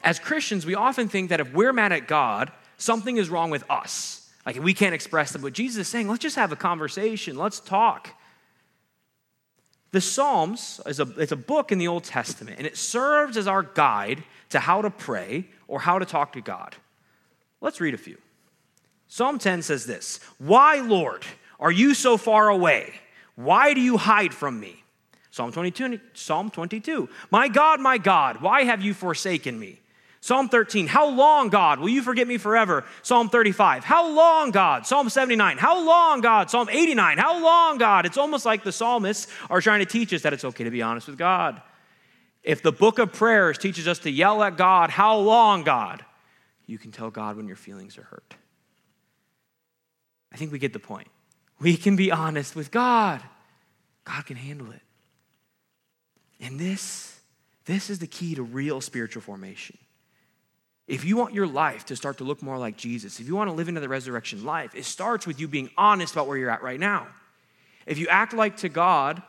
[0.03, 3.63] As Christians, we often think that if we're mad at God, something is wrong with
[3.69, 4.27] us.
[4.47, 5.41] Like we can't express it.
[5.41, 7.37] But Jesus is saying, let's just have a conversation.
[7.37, 8.09] Let's talk.
[9.91, 13.47] The Psalms is a, it's a book in the Old Testament, and it serves as
[13.47, 16.75] our guide to how to pray or how to talk to God.
[17.61, 18.17] Let's read a few.
[19.07, 21.23] Psalm 10 says this Why, Lord,
[21.59, 22.93] are you so far away?
[23.35, 24.83] Why do you hide from me?
[25.31, 27.09] Psalm 22, Psalm 22.
[27.29, 29.81] My God, my God, why have you forsaken me?
[30.21, 32.83] Psalm 13, how long, God, will you forget me forever?
[33.03, 34.87] Psalm 35, how long, God?
[34.87, 36.49] Psalm 79, how long, God?
[36.49, 38.07] Psalm 89, how long, God?
[38.07, 40.81] It's almost like the psalmists are trying to teach us that it's okay to be
[40.81, 41.61] honest with God.
[42.41, 46.03] If the book of prayers teaches us to yell at God, how long, God?
[46.65, 48.35] You can tell God when your feelings are hurt.
[50.35, 51.07] I think we get the point.
[51.61, 53.23] We can be honest with God.
[54.03, 54.81] God can handle it.
[56.41, 57.17] And this,
[57.63, 59.77] this is the key to real spiritual formation.
[60.89, 63.49] If you want your life to start to look more like Jesus, if you want
[63.49, 66.49] to live into the resurrection life, it starts with you being honest about where you're
[66.49, 67.07] at right now.
[67.85, 69.23] If you act like to God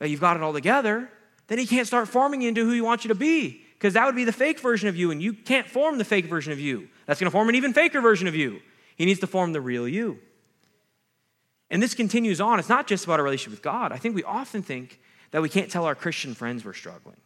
[0.00, 1.08] that you've got it all together,
[1.46, 4.04] then He can't start forming you into who He wants you to be, because that
[4.04, 6.58] would be the fake version of you, and you can't form the fake version of
[6.58, 6.88] you.
[7.06, 8.60] That's going to form an even faker version of you.
[8.96, 10.18] He needs to form the real you.
[11.70, 12.58] And this continues on.
[12.58, 13.92] It's not just about a relationship with God.
[13.92, 17.16] I think we often think that we can't tell our Christian friends we're struggling.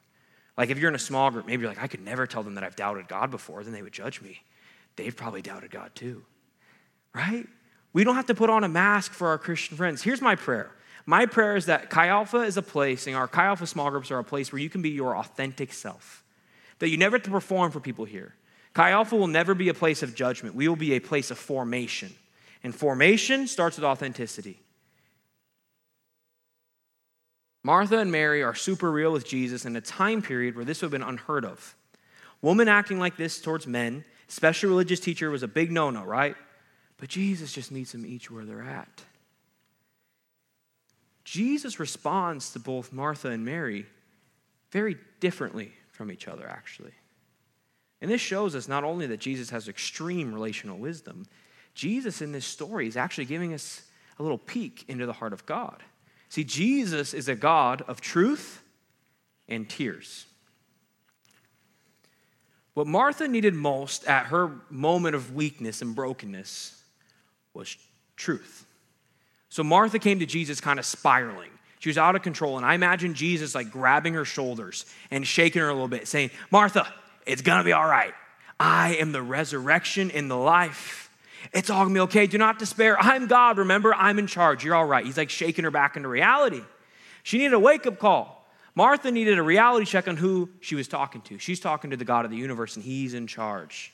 [0.57, 2.55] Like if you're in a small group, maybe you're like, I could never tell them
[2.55, 4.43] that I've doubted God before, then they would judge me.
[4.97, 6.25] They've probably doubted God too.
[7.15, 7.47] Right?
[7.93, 10.03] We don't have to put on a mask for our Christian friends.
[10.03, 10.71] Here's my prayer.
[11.07, 14.11] My prayer is that Chi Alpha is a place, and our Chi Alpha small groups
[14.11, 16.25] are a place where you can be your authentic self.
[16.79, 18.35] That you never have to perform for people here.
[18.73, 20.55] Chi Alpha will never be a place of judgment.
[20.55, 22.13] We will be a place of formation.
[22.65, 24.59] And formation starts with authenticity.
[27.63, 30.87] Martha and Mary are super real with Jesus in a time period where this would
[30.87, 31.77] have been unheard of.
[32.43, 36.37] Women acting like this towards men Special religious teacher was a big no no, right?
[36.99, 39.03] But Jesus just meets them each where they're at.
[41.25, 43.87] Jesus responds to both Martha and Mary
[44.71, 46.93] very differently from each other, actually.
[48.01, 51.27] And this shows us not only that Jesus has extreme relational wisdom,
[51.75, 53.83] Jesus in this story is actually giving us
[54.19, 55.83] a little peek into the heart of God.
[56.29, 58.63] See, Jesus is a God of truth
[59.49, 60.27] and tears.
[62.75, 66.81] What Martha needed most at her moment of weakness and brokenness
[67.55, 67.77] was
[68.17, 68.67] truth.
[69.49, 71.51] So Martha came to Jesus kind of spiraling.
[71.79, 72.57] She was out of control.
[72.57, 76.31] And I imagine Jesus like grabbing her shoulders and shaking her a little bit, saying,
[76.51, 76.93] Martha,
[77.27, 78.15] it's gonna be all right.
[78.59, 81.04] I am the resurrection and the life.
[81.53, 82.27] It's all gonna be okay.
[82.27, 82.97] Do not despair.
[82.99, 83.59] I'm God.
[83.59, 84.65] Remember, I'm in charge.
[84.65, 85.05] You're all right.
[85.05, 86.63] He's like shaking her back into reality.
[87.23, 88.47] She needed a wake up call.
[88.75, 91.39] Martha needed a reality check on who she was talking to.
[91.39, 93.93] She's talking to the God of the universe, and He's in charge.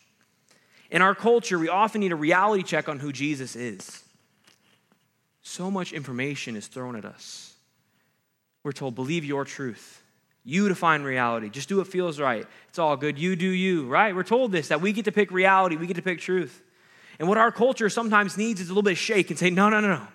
[0.90, 4.02] In our culture, we often need a reality check on who Jesus is.
[5.42, 7.54] So much information is thrown at us.
[8.64, 10.02] We're told, believe your truth.
[10.44, 11.50] You define reality.
[11.50, 12.46] Just do what feels right.
[12.68, 13.18] It's all good.
[13.18, 14.14] You do you, right?
[14.14, 16.62] We're told this that we get to pick reality, we get to pick truth.
[17.20, 19.68] And what our culture sometimes needs is a little bit of shake and say, no,
[19.68, 20.06] no, no, no.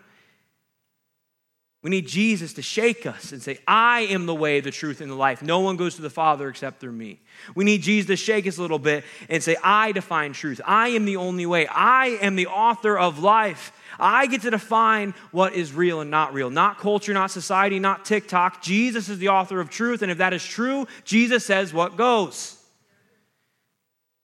[1.83, 5.11] We need Jesus to shake us and say, I am the way, the truth, and
[5.11, 5.43] the life.
[5.43, 7.19] No one goes to the Father except through me.
[7.53, 10.59] We need Jesus to shake us a little bit and say, I define truth.
[10.65, 11.67] I am the only way.
[11.67, 13.71] I am the author of life.
[13.99, 16.49] I get to define what is real and not real.
[16.49, 18.63] Not culture, not society, not TikTok.
[18.63, 20.01] Jesus is the author of truth.
[20.01, 22.59] And if that is true, Jesus says what goes.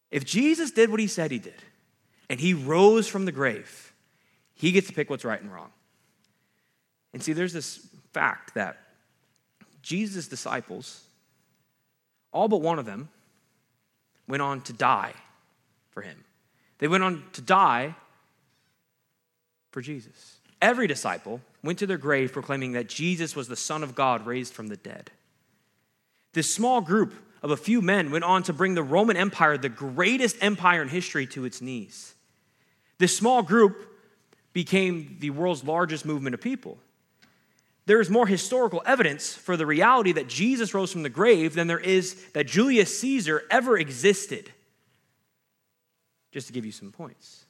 [0.09, 1.53] If Jesus did what he said he did,
[2.31, 3.93] and he rose from the grave,
[4.53, 5.69] he gets to pick what's right and wrong.
[7.13, 8.77] And see, there's this fact that
[9.81, 11.03] Jesus' disciples,
[12.31, 13.09] all but one of them,
[14.29, 15.11] went on to die
[15.89, 16.23] for him.
[16.77, 17.95] They went on to die
[19.71, 20.37] for Jesus.
[20.61, 24.53] Every disciple went to their grave proclaiming that Jesus was the Son of God raised
[24.53, 25.11] from the dead.
[26.31, 27.13] This small group
[27.43, 30.87] of a few men went on to bring the Roman Empire, the greatest empire in
[30.87, 32.15] history, to its knees.
[33.01, 33.75] This small group
[34.53, 36.77] became the world's largest movement of people
[37.91, 41.67] there is more historical evidence for the reality that Jesus rose from the grave than
[41.67, 44.51] there is that Julius Caesar ever existed.
[46.31, 47.45] Just to give you some points.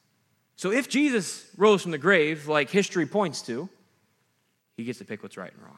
[0.56, 3.70] So if Jesus rose from the grave, like history points to,
[4.78, 5.78] he gets to pick what's right and wrong.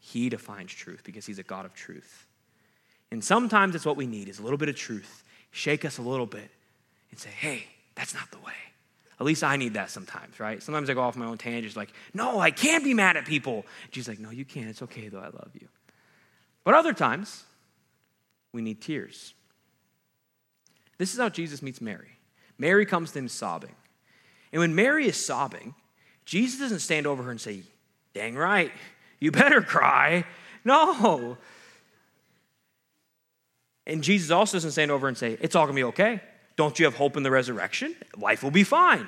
[0.00, 2.26] He defines truth because he's a God of truth.
[3.10, 5.24] And sometimes it's what we need is a little bit of truth.
[5.50, 6.50] Shake us a little bit
[7.10, 7.64] and say, hey,
[7.96, 8.52] that's not the way.
[9.20, 10.62] At least I need that sometimes, right?
[10.62, 13.66] Sometimes I go off my own tangents like, no, I can't be mad at people.
[13.90, 14.68] She's like, no, you can't.
[14.68, 15.18] It's okay, though.
[15.18, 15.68] I love you.
[16.64, 17.44] But other times,
[18.52, 19.34] we need tears.
[20.96, 22.18] This is how Jesus meets Mary.
[22.56, 23.74] Mary comes to him sobbing.
[24.52, 25.74] And when Mary is sobbing,
[26.24, 27.62] Jesus doesn't stand over her and say,
[28.14, 28.72] dang right,
[29.18, 30.24] you better cry.
[30.64, 31.36] No.
[33.86, 36.22] And Jesus also doesn't stand over and say, it's all gonna be okay.
[36.60, 37.96] Don't you have hope in the resurrection?
[38.18, 39.06] Life will be fine.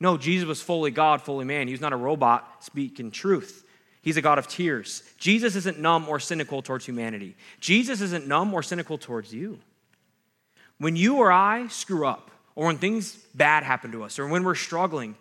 [0.00, 1.66] No, Jesus was fully God, fully man.
[1.66, 3.66] He was not a robot speaking truth.
[4.00, 5.02] He's a God of tears.
[5.18, 7.36] Jesus isn't numb or cynical towards humanity.
[7.60, 9.58] Jesus isn't numb or cynical towards you.
[10.78, 14.42] When you or I screw up, or when things bad happen to us, or when
[14.42, 15.14] we're struggling,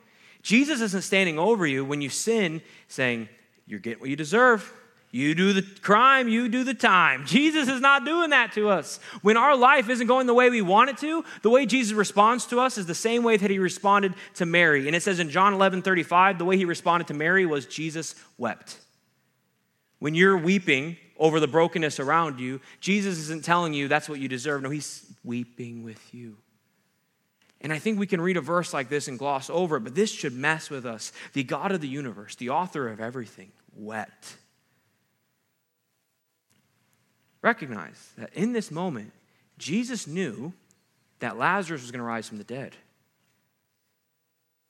[0.44, 3.28] Jesus isn't standing over you when you sin saying,
[3.66, 4.72] You're getting what you deserve.
[5.10, 7.26] You do the crime, you do the time.
[7.26, 9.00] Jesus is not doing that to us.
[9.22, 12.46] When our life isn't going the way we want it to, the way Jesus responds
[12.48, 14.86] to us is the same way that he responded to Mary.
[14.88, 18.16] And it says in John 11 35, the way he responded to Mary was Jesus
[18.38, 18.80] wept.
[20.00, 24.28] When you're weeping over the brokenness around you, Jesus isn't telling you that's what you
[24.28, 24.62] deserve.
[24.62, 26.38] No, he's weeping with you.
[27.62, 29.96] And I think we can read a verse like this and gloss over it, but
[29.96, 31.12] this should mess with us.
[31.34, 34.36] The God of the universe, the author of everything, wept
[37.48, 39.12] recognize that in this moment,
[39.58, 40.54] Jesus knew
[41.20, 42.76] that Lazarus was going to rise from the dead.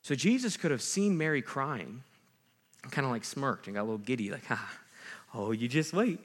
[0.03, 2.03] So Jesus could have seen Mary crying
[2.91, 4.73] kind of like smirked and got a little giddy, like, ah,
[5.33, 6.19] oh, you just wait.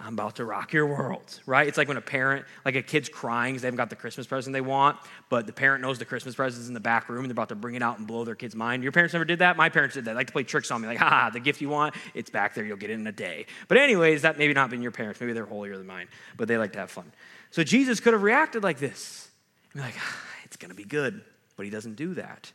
[0.00, 1.66] I'm about to rock your world, right?
[1.66, 4.28] It's like when a parent, like a kid's crying because they haven't got the Christmas
[4.28, 4.96] present they want,
[5.28, 7.56] but the parent knows the Christmas present's in the back room and they're about to
[7.56, 8.84] bring it out and blow their kid's mind.
[8.84, 9.56] Your parents never did that?
[9.56, 10.12] My parents did that.
[10.12, 12.54] They like to play tricks on me, like, ha, the gift you want, it's back
[12.54, 13.46] there, you'll get it in a day.
[13.66, 15.20] But, anyways, that maybe not been your parents.
[15.20, 17.10] Maybe they're holier than mine, but they like to have fun.
[17.50, 19.28] So, Jesus could have reacted like this.
[19.72, 21.22] And be like, ah, it's going to be good,
[21.56, 22.52] but he doesn't do that.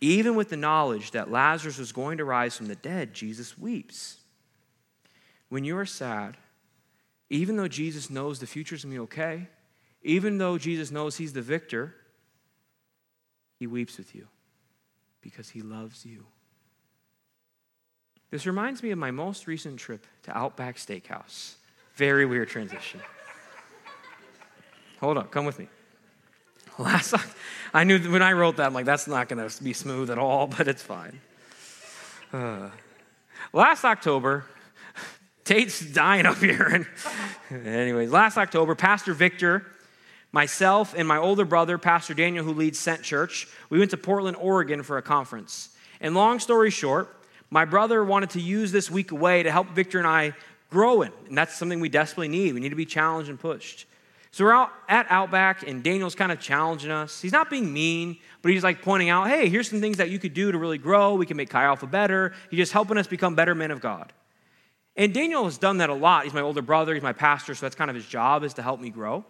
[0.00, 4.18] Even with the knowledge that Lazarus was going to rise from the dead, Jesus weeps
[5.48, 6.36] when you are sad,
[7.30, 9.48] even though Jesus knows the future's gonna be okay,
[10.02, 11.94] even though Jesus knows he's the victor,
[13.58, 14.28] he weeps with you
[15.20, 16.26] because he loves you.
[18.30, 21.54] This reminds me of my most recent trip to Outback Steakhouse.
[21.94, 23.00] Very weird transition.
[25.00, 25.68] Hold on, come with me.
[26.78, 27.14] Last,
[27.74, 30.18] I knew when I wrote that, I'm like, that's not going to be smooth at
[30.18, 31.20] all, but it's fine.
[32.32, 32.70] Uh,
[33.52, 34.44] last October,
[35.48, 36.86] Tate's dying up here.
[37.50, 39.64] And anyways, last October, Pastor Victor,
[40.30, 44.36] myself, and my older brother, Pastor Daniel, who leads Sent Church, we went to Portland,
[44.38, 45.70] Oregon for a conference.
[46.02, 47.16] And long story short,
[47.48, 50.34] my brother wanted to use this week away to help Victor and I
[50.68, 51.12] grow in.
[51.28, 52.52] And that's something we desperately need.
[52.52, 53.86] We need to be challenged and pushed.
[54.32, 57.22] So we're out at Outback, and Daniel's kind of challenging us.
[57.22, 60.18] He's not being mean, but he's like pointing out, hey, here's some things that you
[60.18, 61.14] could do to really grow.
[61.14, 62.34] We can make Chi Alpha better.
[62.50, 64.12] He's just helping us become better men of God.
[64.98, 66.24] And Daniel has done that a lot.
[66.24, 68.62] He's my older brother, he's my pastor, so that's kind of his job is to
[68.62, 69.24] help me grow.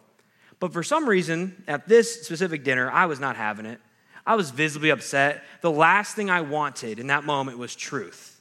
[0.60, 3.78] But for some reason, at this specific dinner, I was not having it.
[4.26, 5.44] I was visibly upset.
[5.60, 8.40] The last thing I wanted in that moment was truth.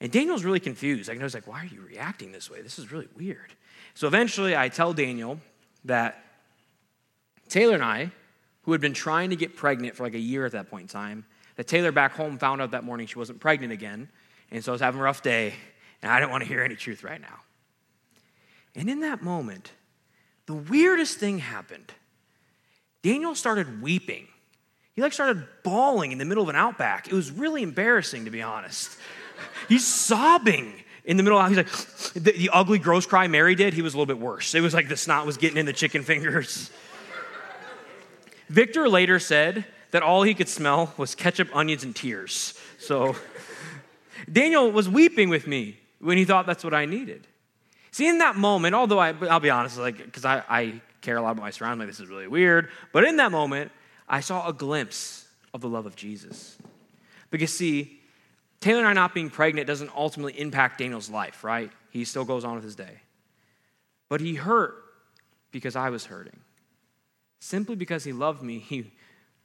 [0.00, 1.10] And Daniel's really confused.
[1.10, 2.62] I was like, why are you reacting this way?
[2.62, 3.52] This is really weird.
[3.94, 5.40] So eventually, I tell Daniel
[5.86, 6.22] that
[7.48, 8.12] Taylor and I,
[8.62, 10.88] who had been trying to get pregnant for like a year at that point in
[10.88, 11.24] time,
[11.56, 14.08] that Taylor back home found out that morning she wasn't pregnant again.
[14.50, 15.54] And so I was having a rough day.
[16.02, 17.40] And I don't want to hear any truth right now.
[18.74, 19.72] And in that moment,
[20.46, 21.92] the weirdest thing happened.
[23.02, 24.28] Daniel started weeping.
[24.94, 27.08] He like started bawling in the middle of an outback.
[27.08, 28.96] It was really embarrassing, to be honest.
[29.68, 30.72] He's sobbing
[31.04, 31.38] in the middle.
[31.38, 31.70] Of, he's like,
[32.14, 34.54] the, the ugly, gross cry Mary did, he was a little bit worse.
[34.54, 36.70] It was like the snot was getting in the chicken fingers.
[38.48, 42.54] Victor later said that all he could smell was ketchup, onions, and tears.
[42.78, 43.16] So
[44.32, 47.26] Daniel was weeping with me when he thought that's what I needed.
[47.90, 51.22] See, in that moment, although I, will be honest, like, because I, I care a
[51.22, 53.72] lot about my surroundings, like, this is really weird, but in that moment,
[54.08, 56.58] I saw a glimpse of the love of Jesus.
[57.30, 58.00] Because, see,
[58.60, 61.70] Taylor and I not being pregnant doesn't ultimately impact Daniel's life, right?
[61.90, 63.00] He still goes on with his day.
[64.08, 64.74] But he hurt
[65.50, 66.38] because I was hurting.
[67.40, 68.90] Simply because he loved me, he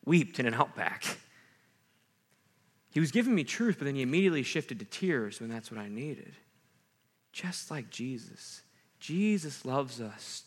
[0.06, 1.18] wept in an outback.
[2.94, 5.80] He was giving me truth, but then he immediately shifted to tears when that's what
[5.80, 6.34] I needed
[7.34, 8.62] just like Jesus.
[9.00, 10.44] Jesus loves us.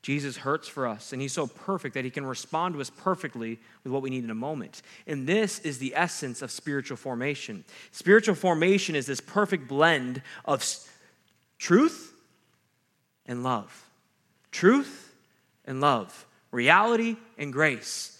[0.00, 3.58] Jesus hurts for us, and he's so perfect that he can respond to us perfectly
[3.84, 4.80] with what we need in a moment.
[5.06, 7.64] And this is the essence of spiritual formation.
[7.90, 10.64] Spiritual formation is this perfect blend of
[11.58, 12.14] truth
[13.26, 13.90] and love.
[14.50, 15.12] Truth
[15.66, 16.24] and love.
[16.50, 18.18] Reality and grace.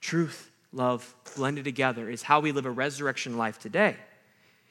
[0.00, 3.96] Truth, love blended together is how we live a resurrection life today.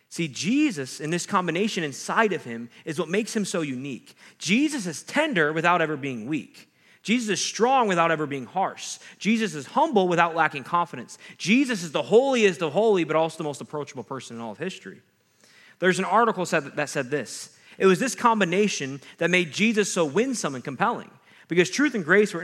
[0.09, 4.15] See, Jesus and this combination inside of him is what makes him so unique.
[4.39, 6.67] Jesus is tender without ever being weak.
[7.03, 8.97] Jesus is strong without ever being harsh.
[9.19, 11.17] Jesus is humble without lacking confidence.
[11.37, 14.57] Jesus is the holiest of holy, but also the most approachable person in all of
[14.57, 15.01] history.
[15.77, 20.55] There's an article that said this it was this combination that made Jesus so winsome
[20.55, 21.09] and compelling
[21.47, 22.43] because truth and grace were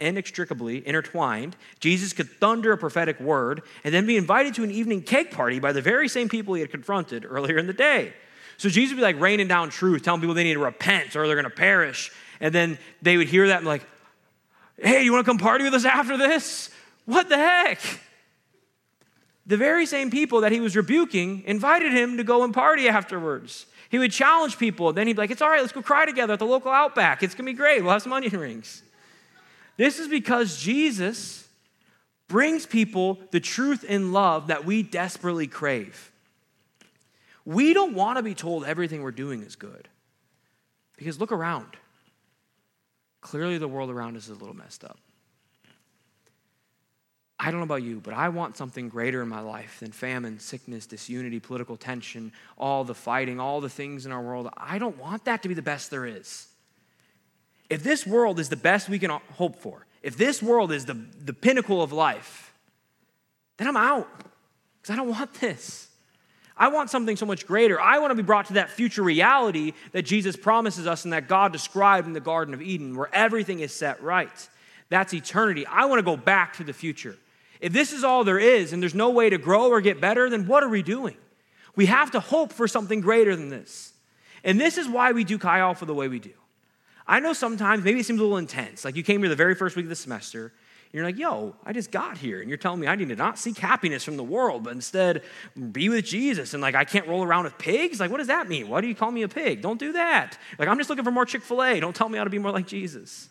[0.00, 5.02] inextricably intertwined, Jesus could thunder a prophetic word and then be invited to an evening
[5.02, 8.12] cake party by the very same people he had confronted earlier in the day.
[8.56, 11.26] So Jesus would be like raining down truth, telling people they need to repent or
[11.26, 12.12] they're going to perish.
[12.40, 13.86] And then they would hear that and be like,
[14.78, 16.70] hey, you want to come party with us after this?
[17.04, 17.80] What the heck?
[19.46, 23.66] The very same people that he was rebuking invited him to go and party afterwards.
[23.90, 24.92] He would challenge people.
[24.92, 27.22] Then he'd be like, it's all right, let's go cry together at the local Outback.
[27.22, 27.82] It's going to be great.
[27.82, 28.82] We'll have some onion rings.
[29.76, 31.46] This is because Jesus
[32.28, 36.10] brings people the truth and love that we desperately crave.
[37.44, 39.88] We don't want to be told everything we're doing is good.
[40.96, 41.76] Because look around.
[43.20, 44.98] Clearly, the world around us is a little messed up.
[47.38, 50.38] I don't know about you, but I want something greater in my life than famine,
[50.38, 54.48] sickness, disunity, political tension, all the fighting, all the things in our world.
[54.56, 56.46] I don't want that to be the best there is.
[57.70, 60.94] If this world is the best we can hope for, if this world is the,
[61.24, 62.52] the pinnacle of life,
[63.56, 64.08] then I'm out
[64.80, 65.88] because I don't want this.
[66.56, 67.80] I want something so much greater.
[67.80, 71.26] I want to be brought to that future reality that Jesus promises us and that
[71.26, 74.48] God described in the Garden of Eden, where everything is set right.
[74.88, 75.66] That's eternity.
[75.66, 77.16] I want to go back to the future.
[77.60, 80.28] If this is all there is and there's no way to grow or get better,
[80.30, 81.16] then what are we doing?
[81.74, 83.92] We have to hope for something greater than this.
[84.44, 86.30] And this is why we do Chi Alpha the way we do.
[87.06, 88.84] I know sometimes maybe it seems a little intense.
[88.84, 91.56] Like you came here the very first week of the semester, and you're like, yo,
[91.64, 94.16] I just got here, and you're telling me I need to not seek happiness from
[94.16, 95.22] the world, but instead
[95.72, 96.54] be with Jesus.
[96.54, 98.00] And like, I can't roll around with pigs?
[98.00, 98.68] Like, what does that mean?
[98.68, 99.60] Why do you call me a pig?
[99.60, 100.38] Don't do that.
[100.58, 101.80] Like, I'm just looking for more Chick fil A.
[101.80, 103.28] Don't tell me how to be more like Jesus.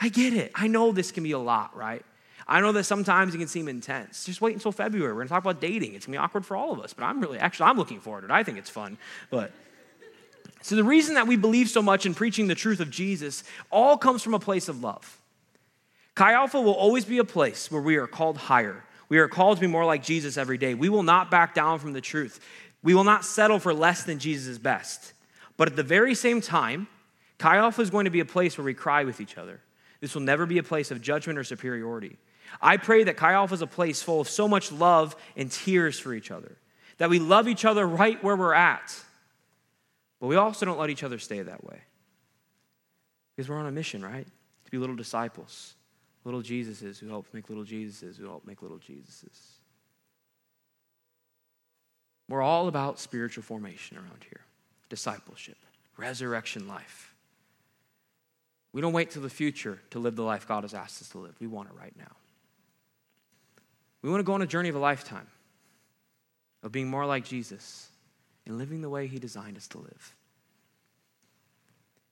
[0.00, 0.52] I get it.
[0.54, 2.04] I know this can be a lot, right?
[2.46, 4.24] I know that sometimes it can seem intense.
[4.24, 5.12] Just wait until February.
[5.12, 5.94] We're going to talk about dating.
[5.94, 8.00] It's going to be awkward for all of us, but I'm really, actually, I'm looking
[8.00, 8.30] forward to it.
[8.30, 8.98] I think it's fun.
[9.30, 9.52] But
[10.62, 13.98] so the reason that we believe so much in preaching the truth of Jesus all
[13.98, 15.18] comes from a place of love.
[16.14, 18.84] Chi Alpha will always be a place where we are called higher.
[19.08, 20.74] We are called to be more like Jesus every day.
[20.74, 22.40] We will not back down from the truth.
[22.82, 25.12] We will not settle for less than Jesus best.
[25.56, 26.86] But at the very same time,
[27.38, 29.60] Chi Alpha is going to be a place where we cry with each other.
[30.00, 32.16] This will never be a place of judgment or superiority.
[32.60, 35.98] I pray that Chi Alpha is a place full of so much love and tears
[35.98, 36.56] for each other,
[36.98, 38.94] that we love each other right where we're at.
[40.22, 41.80] But we also don't let each other stay that way.
[43.34, 44.24] Because we're on a mission, right?
[44.64, 45.74] To be little disciples,
[46.24, 49.56] little Jesuses who help make little Jesuses who help make little Jesuses.
[52.28, 54.42] We're all about spiritual formation around here
[54.88, 55.58] discipleship,
[55.96, 57.12] resurrection life.
[58.72, 61.18] We don't wait till the future to live the life God has asked us to
[61.18, 61.34] live.
[61.40, 62.14] We want it right now.
[64.02, 65.26] We want to go on a journey of a lifetime
[66.62, 67.88] of being more like Jesus
[68.46, 70.14] and living the way he designed us to live.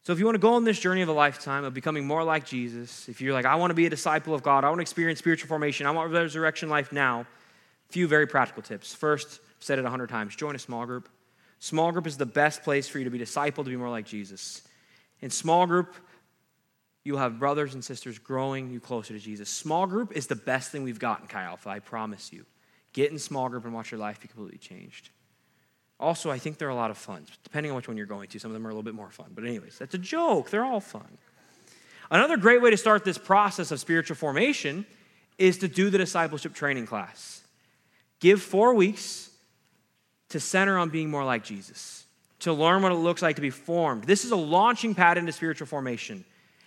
[0.02, 2.24] So, if you want to go on this journey of a lifetime of becoming more
[2.24, 4.78] like Jesus, if you're like, I want to be a disciple of God, I want
[4.78, 8.94] to experience spiritual formation, I want resurrection life now, a few very practical tips.
[8.94, 11.08] First, I've said it a hundred times join a small group.
[11.58, 14.06] Small group is the best place for you to be discipled, to be more like
[14.06, 14.62] Jesus.
[15.20, 15.94] In small group,
[17.02, 19.48] You'll have brothers and sisters growing you closer to Jesus.
[19.48, 22.44] Small group is the best thing we've got in Chi Alpha, I promise you.
[22.92, 25.10] Get in small group and watch your life be completely changed.
[26.00, 28.38] Also, I think they're a lot of fun, depending on which one you're going to.
[28.38, 29.26] Some of them are a little bit more fun.
[29.34, 30.48] But, anyways, that's a joke.
[30.48, 31.06] They're all fun.
[32.10, 34.86] Another great way to start this process of spiritual formation
[35.36, 37.42] is to do the discipleship training class.
[38.18, 39.30] Give four weeks
[40.30, 42.06] to center on being more like Jesus,
[42.40, 44.04] to learn what it looks like to be formed.
[44.04, 46.24] This is a launching pad into spiritual formation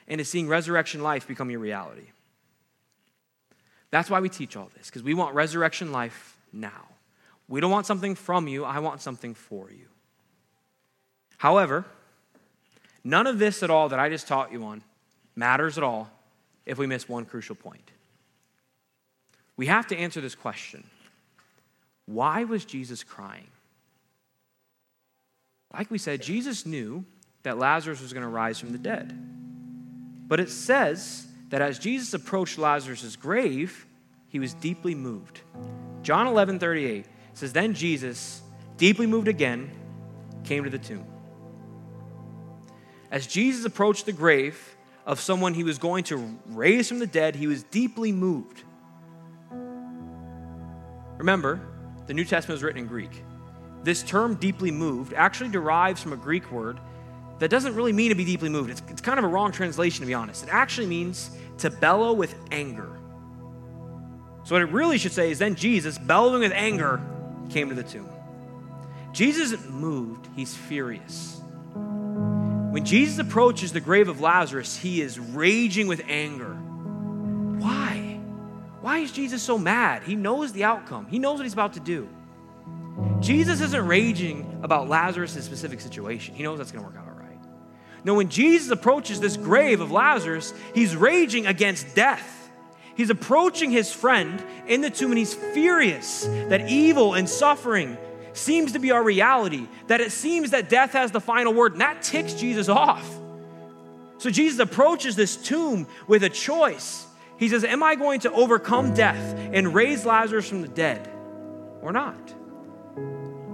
[0.08, 2.08] and to seeing resurrection life become your reality.
[3.90, 6.93] That's why we teach all this, because we want resurrection life now.
[7.54, 9.86] We don't want something from you, I want something for you.
[11.38, 11.86] However,
[13.04, 14.82] none of this at all that I just taught you on
[15.36, 16.10] matters at all
[16.66, 17.92] if we miss one crucial point.
[19.56, 20.84] We have to answer this question
[22.08, 23.50] Why was Jesus crying?
[25.72, 27.06] Like we said, Jesus knew
[27.44, 29.16] that Lazarus was going to rise from the dead.
[30.28, 33.86] But it says that as Jesus approached Lazarus' grave,
[34.30, 35.42] he was deeply moved.
[36.02, 38.42] John 11 38 says, Then Jesus,
[38.78, 39.72] deeply moved again,
[40.44, 41.06] came to the tomb.
[43.12, 44.76] As Jesus approached the grave
[45.06, 48.64] of someone he was going to raise from the dead, he was deeply moved.
[51.18, 51.62] Remember,
[52.08, 53.24] the New Testament was written in Greek.
[53.84, 56.80] This term, deeply moved, actually derives from a Greek word
[57.40, 58.70] that doesn't really mean to be deeply moved.
[58.70, 60.44] It's, it's kind of a wrong translation, to be honest.
[60.44, 62.90] It actually means to bellow with anger.
[64.46, 67.02] So, what it really should say is then Jesus, bellowing with anger,
[67.54, 68.10] came to the tomb.
[69.14, 71.40] Jesus isn't moved, he's furious.
[71.74, 76.56] When Jesus approaches the grave of Lazarus, he is raging with anger.
[77.60, 78.20] Why?
[78.82, 80.02] Why is Jesus so mad?
[80.04, 82.10] He knows the outcome, he knows what he's about to do.
[83.20, 87.08] Jesus isn't raging about Lazarus' specific situation, he knows that's going to work out.
[87.08, 87.38] All right.
[88.04, 92.43] No, when Jesus approaches this grave of Lazarus, he's raging against death.
[92.96, 97.98] He's approaching his friend in the tomb and he's furious that evil and suffering
[98.34, 101.82] seems to be our reality, that it seems that death has the final word, and
[101.82, 103.08] that ticks Jesus off.
[104.18, 107.06] So Jesus approaches this tomb with a choice.
[107.38, 111.10] He says, Am I going to overcome death and raise Lazarus from the dead
[111.82, 112.34] or not?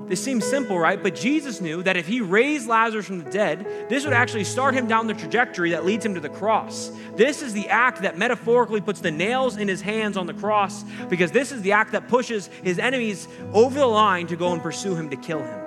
[0.10, 1.02] This seems simple, right?
[1.02, 4.74] But Jesus knew that if he raised Lazarus from the dead, this would actually start
[4.74, 6.92] him down the trajectory that leads him to the cross.
[7.16, 10.84] This is the act that metaphorically puts the nails in his hands on the cross
[11.10, 14.64] because this is the act that pushes his enemies over the line to go and
[14.64, 15.60] pursue him to kill him.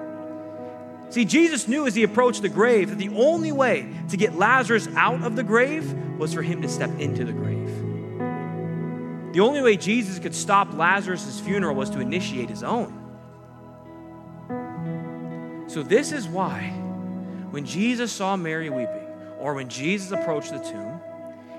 [1.11, 4.89] See, Jesus knew as he approached the grave that the only way to get Lazarus
[4.97, 7.69] out of the grave was for him to step into the grave.
[9.35, 13.02] The only way Jesus could stop Lazarus' funeral was to initiate his own.
[15.73, 16.69] So, this is why
[17.51, 19.07] when Jesus saw Mary weeping,
[19.39, 21.01] or when Jesus approached the tomb,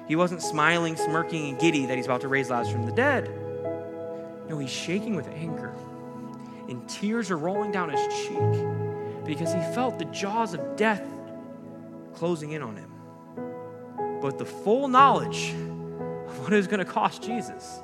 [0.08, 3.28] he wasn't smiling, smirking, and giddy that he's about to raise Lazarus from the dead.
[4.48, 5.74] No, he's shaking with anger,
[6.70, 11.02] and tears are rolling down his cheek because he felt the jaws of death
[12.14, 12.92] closing in on him.
[14.22, 15.54] But the full knowledge
[16.28, 17.80] of what it was going to cost Jesus,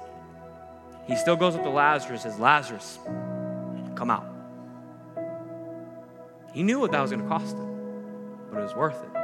[1.08, 3.00] he still goes up to Lazarus and says, Lazarus,
[3.96, 4.39] come out.
[6.54, 7.68] He knew what that was going to cost him,
[8.52, 9.20] but it was worth it.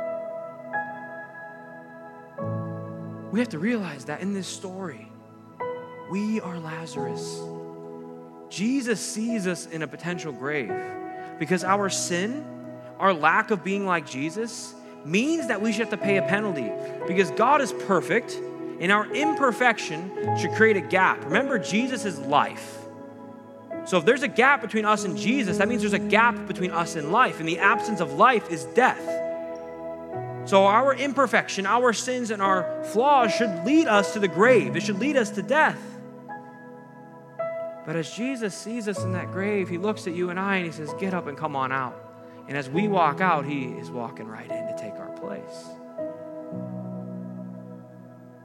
[3.36, 5.12] we have to realize that in this story,
[6.10, 7.42] we are Lazarus.
[8.48, 10.72] Jesus sees us in a potential grave
[11.38, 12.46] because our sin,
[12.98, 14.74] our lack of being like Jesus,
[15.04, 16.72] means that we should have to pay a penalty
[17.10, 18.40] because God is perfect
[18.80, 21.22] and our imperfection should create a gap.
[21.26, 22.85] Remember, Jesus life.
[23.86, 26.72] So if there's a gap between us and Jesus, that means there's a gap between
[26.72, 27.40] us and life.
[27.40, 29.02] And the absence of life is death.
[30.46, 34.84] So our imperfection, our sins, and our flaws should lead us to the grave, it
[34.84, 35.80] should lead us to death.
[37.86, 40.66] But as Jesus sees us in that grave, he looks at you and I and
[40.66, 42.02] he says, Get up and come on out.
[42.48, 45.66] And as we walk out, he is walking right in to take our place.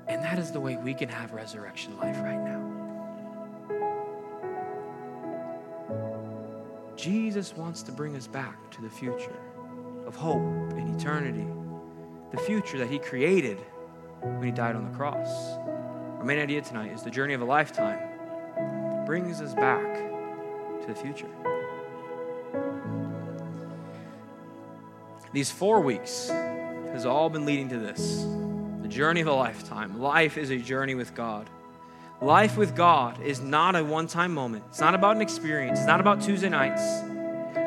[0.07, 2.70] And that is the way we can have resurrection life right now.
[6.97, 9.39] Jesus wants to bring us back to the future
[10.07, 11.47] of hope and eternity,
[12.31, 13.59] the future that He created
[14.21, 15.57] when He died on the cross.
[16.19, 17.99] Our main idea tonight is the journey of a lifetime
[19.11, 19.95] brings us back
[20.83, 21.27] to the future.
[25.33, 28.25] These four weeks has all been leading to this
[28.83, 30.01] the journey of a lifetime.
[30.01, 31.51] Life is a journey with God.
[32.23, 35.87] Life with God is not a one time moment, it's not about an experience, it's
[35.87, 36.83] not about Tuesday nights.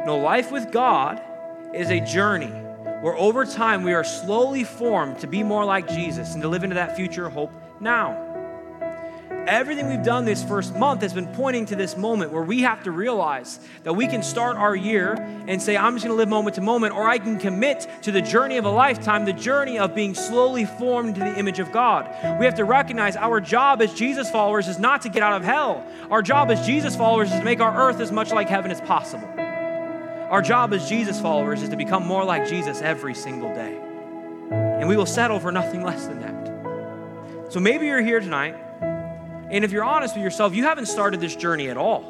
[0.05, 1.19] No, life with God
[1.73, 2.51] is a journey
[3.01, 6.63] where over time we are slowly formed to be more like Jesus and to live
[6.63, 8.32] into that future hope now.
[9.47, 12.83] Everything we've done this first month has been pointing to this moment where we have
[12.83, 15.15] to realize that we can start our year
[15.47, 18.11] and say, I'm just going to live moment to moment, or I can commit to
[18.13, 21.73] the journey of a lifetime, the journey of being slowly formed into the image of
[21.73, 22.07] God.
[22.39, 25.43] We have to recognize our job as Jesus followers is not to get out of
[25.43, 25.85] hell.
[26.09, 28.79] Our job as Jesus followers is to make our earth as much like heaven as
[28.79, 29.27] possible.
[29.37, 33.77] Our job as Jesus followers is to become more like Jesus every single day.
[34.51, 37.51] And we will settle for nothing less than that.
[37.51, 38.55] So maybe you're here tonight
[39.53, 42.03] and if you're honest with yourself, you haven't started this journey at all.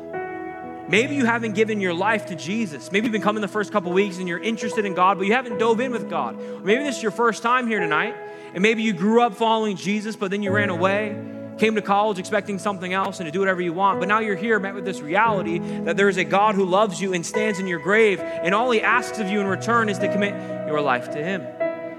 [0.88, 2.90] Maybe you haven't given your life to Jesus.
[2.90, 5.34] Maybe you've been coming the first couple weeks and you're interested in God, but you
[5.34, 6.40] haven't dove in with God.
[6.64, 8.16] Maybe this is your first time here tonight,
[8.54, 11.22] and maybe you grew up following Jesus, but then you ran away,
[11.58, 14.00] came to college expecting something else and to do whatever you want.
[14.00, 17.02] But now you're here met with this reality that there is a God who loves
[17.02, 20.00] you and stands in your grave, and all he asks of you in return is
[20.00, 20.34] to commit
[20.70, 21.42] your life to him.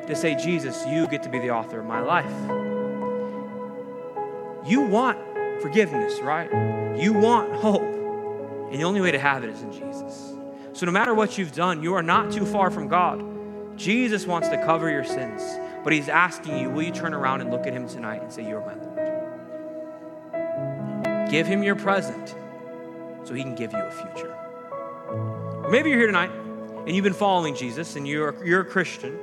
[0.07, 2.33] To say, Jesus, you get to be the author of my life.
[4.67, 6.51] You want forgiveness, right?
[6.99, 7.83] You want hope.
[7.83, 10.35] And the only way to have it is in Jesus.
[10.73, 13.25] So no matter what you've done, you are not too far from God.
[13.77, 15.43] Jesus wants to cover your sins,
[15.83, 18.47] but He's asking you, will you turn around and look at Him tonight and say,
[18.49, 18.95] You're my Lord?
[21.31, 22.35] Give Him your present
[23.25, 24.37] so He can give you a future.
[25.71, 26.31] Maybe you're here tonight
[26.87, 29.19] and you've been following Jesus and you're, you're a Christian,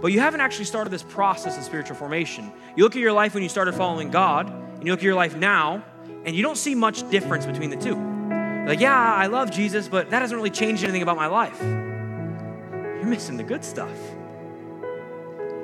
[0.00, 2.52] but you haven't actually started this process of spiritual formation.
[2.76, 5.14] You look at your life when you started following God, and you look at your
[5.14, 5.84] life now,
[6.24, 7.94] and you don't see much difference between the two.
[7.96, 11.60] You're like, yeah, I love Jesus, but that hasn't really changed anything about my life.
[11.60, 13.96] You're missing the good stuff.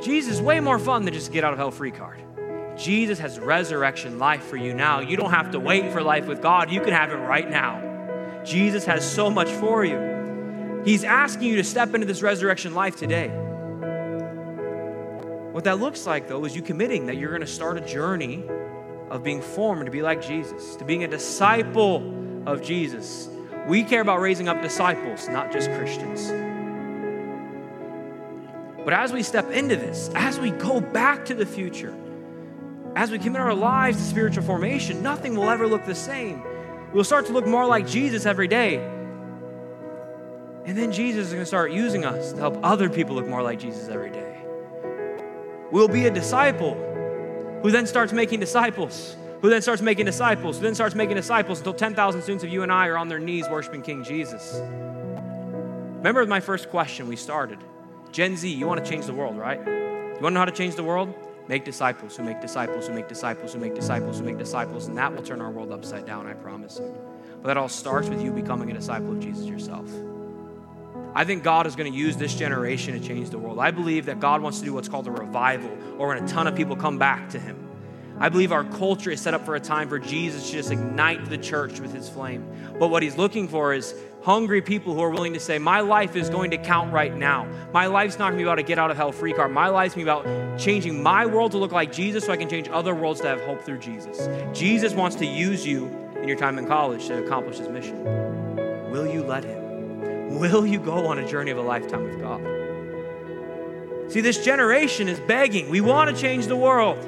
[0.00, 2.22] Jesus is way more fun than just get out of hell free card.
[2.76, 5.00] Jesus has resurrection life for you now.
[5.00, 8.42] You don't have to wait for life with God, you can have it right now.
[8.44, 10.82] Jesus has so much for you.
[10.84, 13.28] He's asking you to step into this resurrection life today.
[15.52, 18.42] What that looks like, though, is you committing that you're going to start a journey
[19.12, 22.02] of being formed to be like Jesus, to being a disciple
[22.46, 23.28] of Jesus.
[23.68, 26.30] We care about raising up disciples, not just Christians.
[28.82, 31.94] But as we step into this, as we go back to the future,
[32.96, 36.42] as we commit our lives to spiritual formation, nothing will ever look the same.
[36.94, 38.76] We'll start to look more like Jesus every day.
[40.64, 43.42] And then Jesus is going to start using us to help other people look more
[43.42, 44.40] like Jesus every day.
[45.70, 46.88] We'll be a disciple
[47.62, 51.58] who then starts making disciples, who then starts making disciples, who then starts making disciples
[51.58, 54.60] until 10,000 students of you and I are on their knees worshiping King Jesus.
[55.96, 57.58] Remember my first question we started
[58.10, 59.58] Gen Z, you want to change the world, right?
[59.58, 61.14] You want to know how to change the world?
[61.48, 64.98] Make disciples who make disciples who make disciples who make disciples who make disciples, and
[64.98, 66.94] that will turn our world upside down, I promise you.
[67.40, 69.88] But that all starts with you becoming a disciple of Jesus yourself.
[71.14, 73.58] I think God is going to use this generation to change the world.
[73.58, 76.46] I believe that God wants to do what's called a revival, or when a ton
[76.46, 77.68] of people come back to Him.
[78.18, 81.28] I believe our culture is set up for a time for Jesus to just ignite
[81.28, 82.46] the church with His flame.
[82.78, 86.16] But what He's looking for is hungry people who are willing to say, My life
[86.16, 87.46] is going to count right now.
[87.72, 89.52] My life's not going to be about a get out of hell free card.
[89.52, 92.36] My life's going to be about changing my world to look like Jesus so I
[92.36, 94.28] can change other worlds to have hope through Jesus.
[94.56, 95.86] Jesus wants to use you
[96.20, 98.04] in your time in college to accomplish His mission.
[98.90, 99.61] Will you let Him?
[100.39, 102.41] Will you go on a journey of a lifetime with God?
[104.11, 105.68] See, this generation is begging.
[105.68, 106.99] We want to change the world.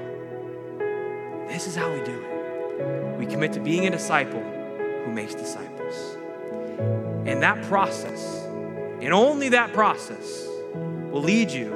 [1.49, 3.19] This is how we do it.
[3.19, 6.17] We commit to being a disciple who makes disciples.
[7.27, 8.45] And that process,
[9.01, 10.47] and only that process,
[11.11, 11.71] will lead you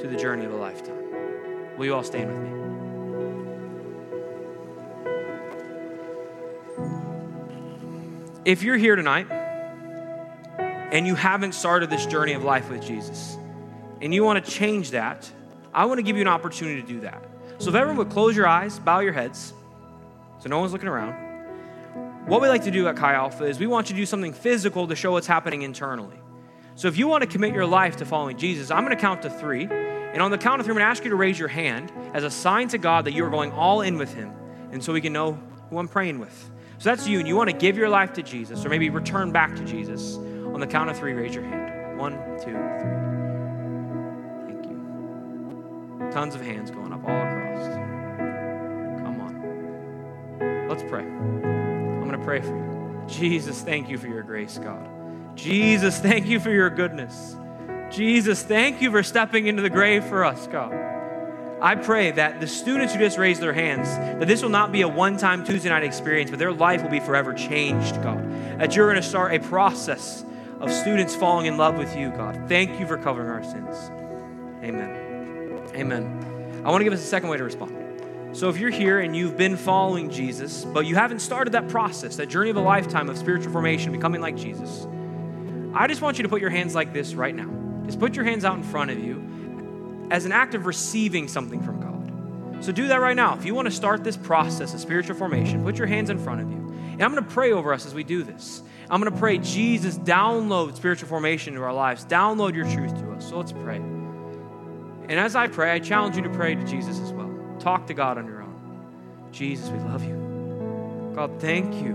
[0.00, 1.76] to the journey of a lifetime.
[1.76, 2.50] Will you all stand with me?
[8.44, 9.26] If you're here tonight
[10.90, 13.36] and you haven't started this journey of life with Jesus,
[14.00, 15.30] and you want to change that,
[15.72, 17.22] I want to give you an opportunity to do that.
[17.58, 19.52] So if everyone would close your eyes, bow your heads,
[20.38, 21.30] so no one's looking around.
[22.26, 24.32] What we like to do at Chi Alpha is we want you to do something
[24.32, 26.16] physical to show what's happening internally.
[26.76, 29.22] So if you want to commit your life to following Jesus, I'm going to count
[29.22, 29.64] to three.
[29.64, 31.92] And on the count of three, I'm going to ask you to raise your hand
[32.14, 34.32] as a sign to God that you are going all in with Him.
[34.72, 35.38] And so we can know
[35.68, 36.50] who I'm praying with.
[36.78, 39.32] So that's you, and you want to give your life to Jesus, or maybe return
[39.32, 40.18] back to Jesus.
[40.54, 41.98] On the count of three, raise your hand.
[41.98, 42.98] One, two, three.
[44.46, 46.10] Thank you.
[46.10, 47.76] Tons of hands going up all across.
[49.02, 50.68] Come on.
[50.68, 51.02] Let's pray.
[51.02, 53.04] I'm going to pray for you.
[53.06, 54.88] Jesus, thank you for your grace, God.
[55.36, 57.36] Jesus, thank you for your goodness.
[57.90, 60.72] Jesus, thank you for stepping into the grave for us, God.
[61.60, 64.80] I pray that the students who just raised their hands, that this will not be
[64.80, 68.30] a one time Tuesday night experience, but their life will be forever changed, God.
[68.58, 70.24] That you're going to start a process
[70.60, 72.48] of students falling in love with you, God.
[72.48, 73.76] Thank you for covering our sins.
[74.62, 75.70] Amen.
[75.74, 76.62] Amen.
[76.64, 77.76] I want to give us a second way to respond.
[78.32, 82.16] So if you're here and you've been following Jesus, but you haven't started that process,
[82.16, 84.86] that journey of a lifetime of spiritual formation, becoming like Jesus,
[85.74, 87.50] I just want you to put your hands like this right now.
[87.86, 91.62] Just put your hands out in front of you as an act of receiving something
[91.62, 92.64] from God.
[92.64, 93.36] So do that right now.
[93.36, 96.42] If you want to start this process of spiritual formation, put your hands in front
[96.42, 96.56] of you.
[96.56, 98.62] And I'm going to pray over us as we do this.
[98.90, 103.12] I'm going to pray, Jesus, download spiritual formation into our lives, download your truth to
[103.12, 103.28] us.
[103.28, 103.76] So let's pray.
[103.76, 107.30] And as I pray, I challenge you to pray to Jesus as well.
[107.58, 109.28] Talk to God on your own.
[109.32, 111.12] Jesus, we love you.
[111.14, 111.92] God, thank you.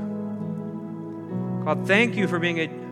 [1.66, 2.86] God, thank you for being a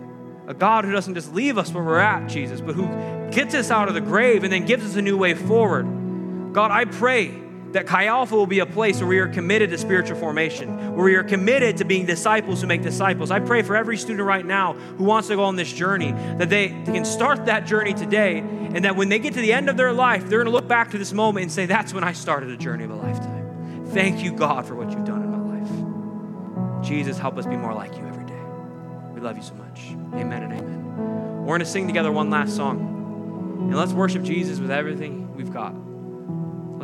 [0.47, 2.88] a God who doesn't just leave us where we're at, Jesus, but who
[3.32, 6.54] gets us out of the grave and then gives us a new way forward.
[6.54, 7.43] God, I pray
[7.74, 11.06] that Chi Alpha will be a place where we are committed to spiritual formation, where
[11.06, 13.32] we are committed to being disciples who make disciples.
[13.32, 16.50] I pray for every student right now who wants to go on this journey that
[16.50, 19.70] they, they can start that journey today, and that when they get to the end
[19.70, 22.04] of their life, they're going to look back to this moment and say, That's when
[22.04, 23.86] I started a journey of a lifetime.
[23.88, 26.88] Thank you, God, for what you've done in my life.
[26.88, 28.42] Jesus, help us be more like you every day.
[29.14, 29.92] We love you so much.
[30.20, 31.42] Amen and amen.
[31.42, 32.90] We're going to sing together one last song.
[33.60, 35.74] And let's worship Jesus with everything we've got.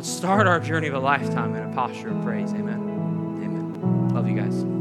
[0.00, 2.54] Let's start our journey of a lifetime in a posture of praise.
[2.54, 2.80] Amen.
[3.44, 4.08] Amen.
[4.14, 4.79] Love you guys.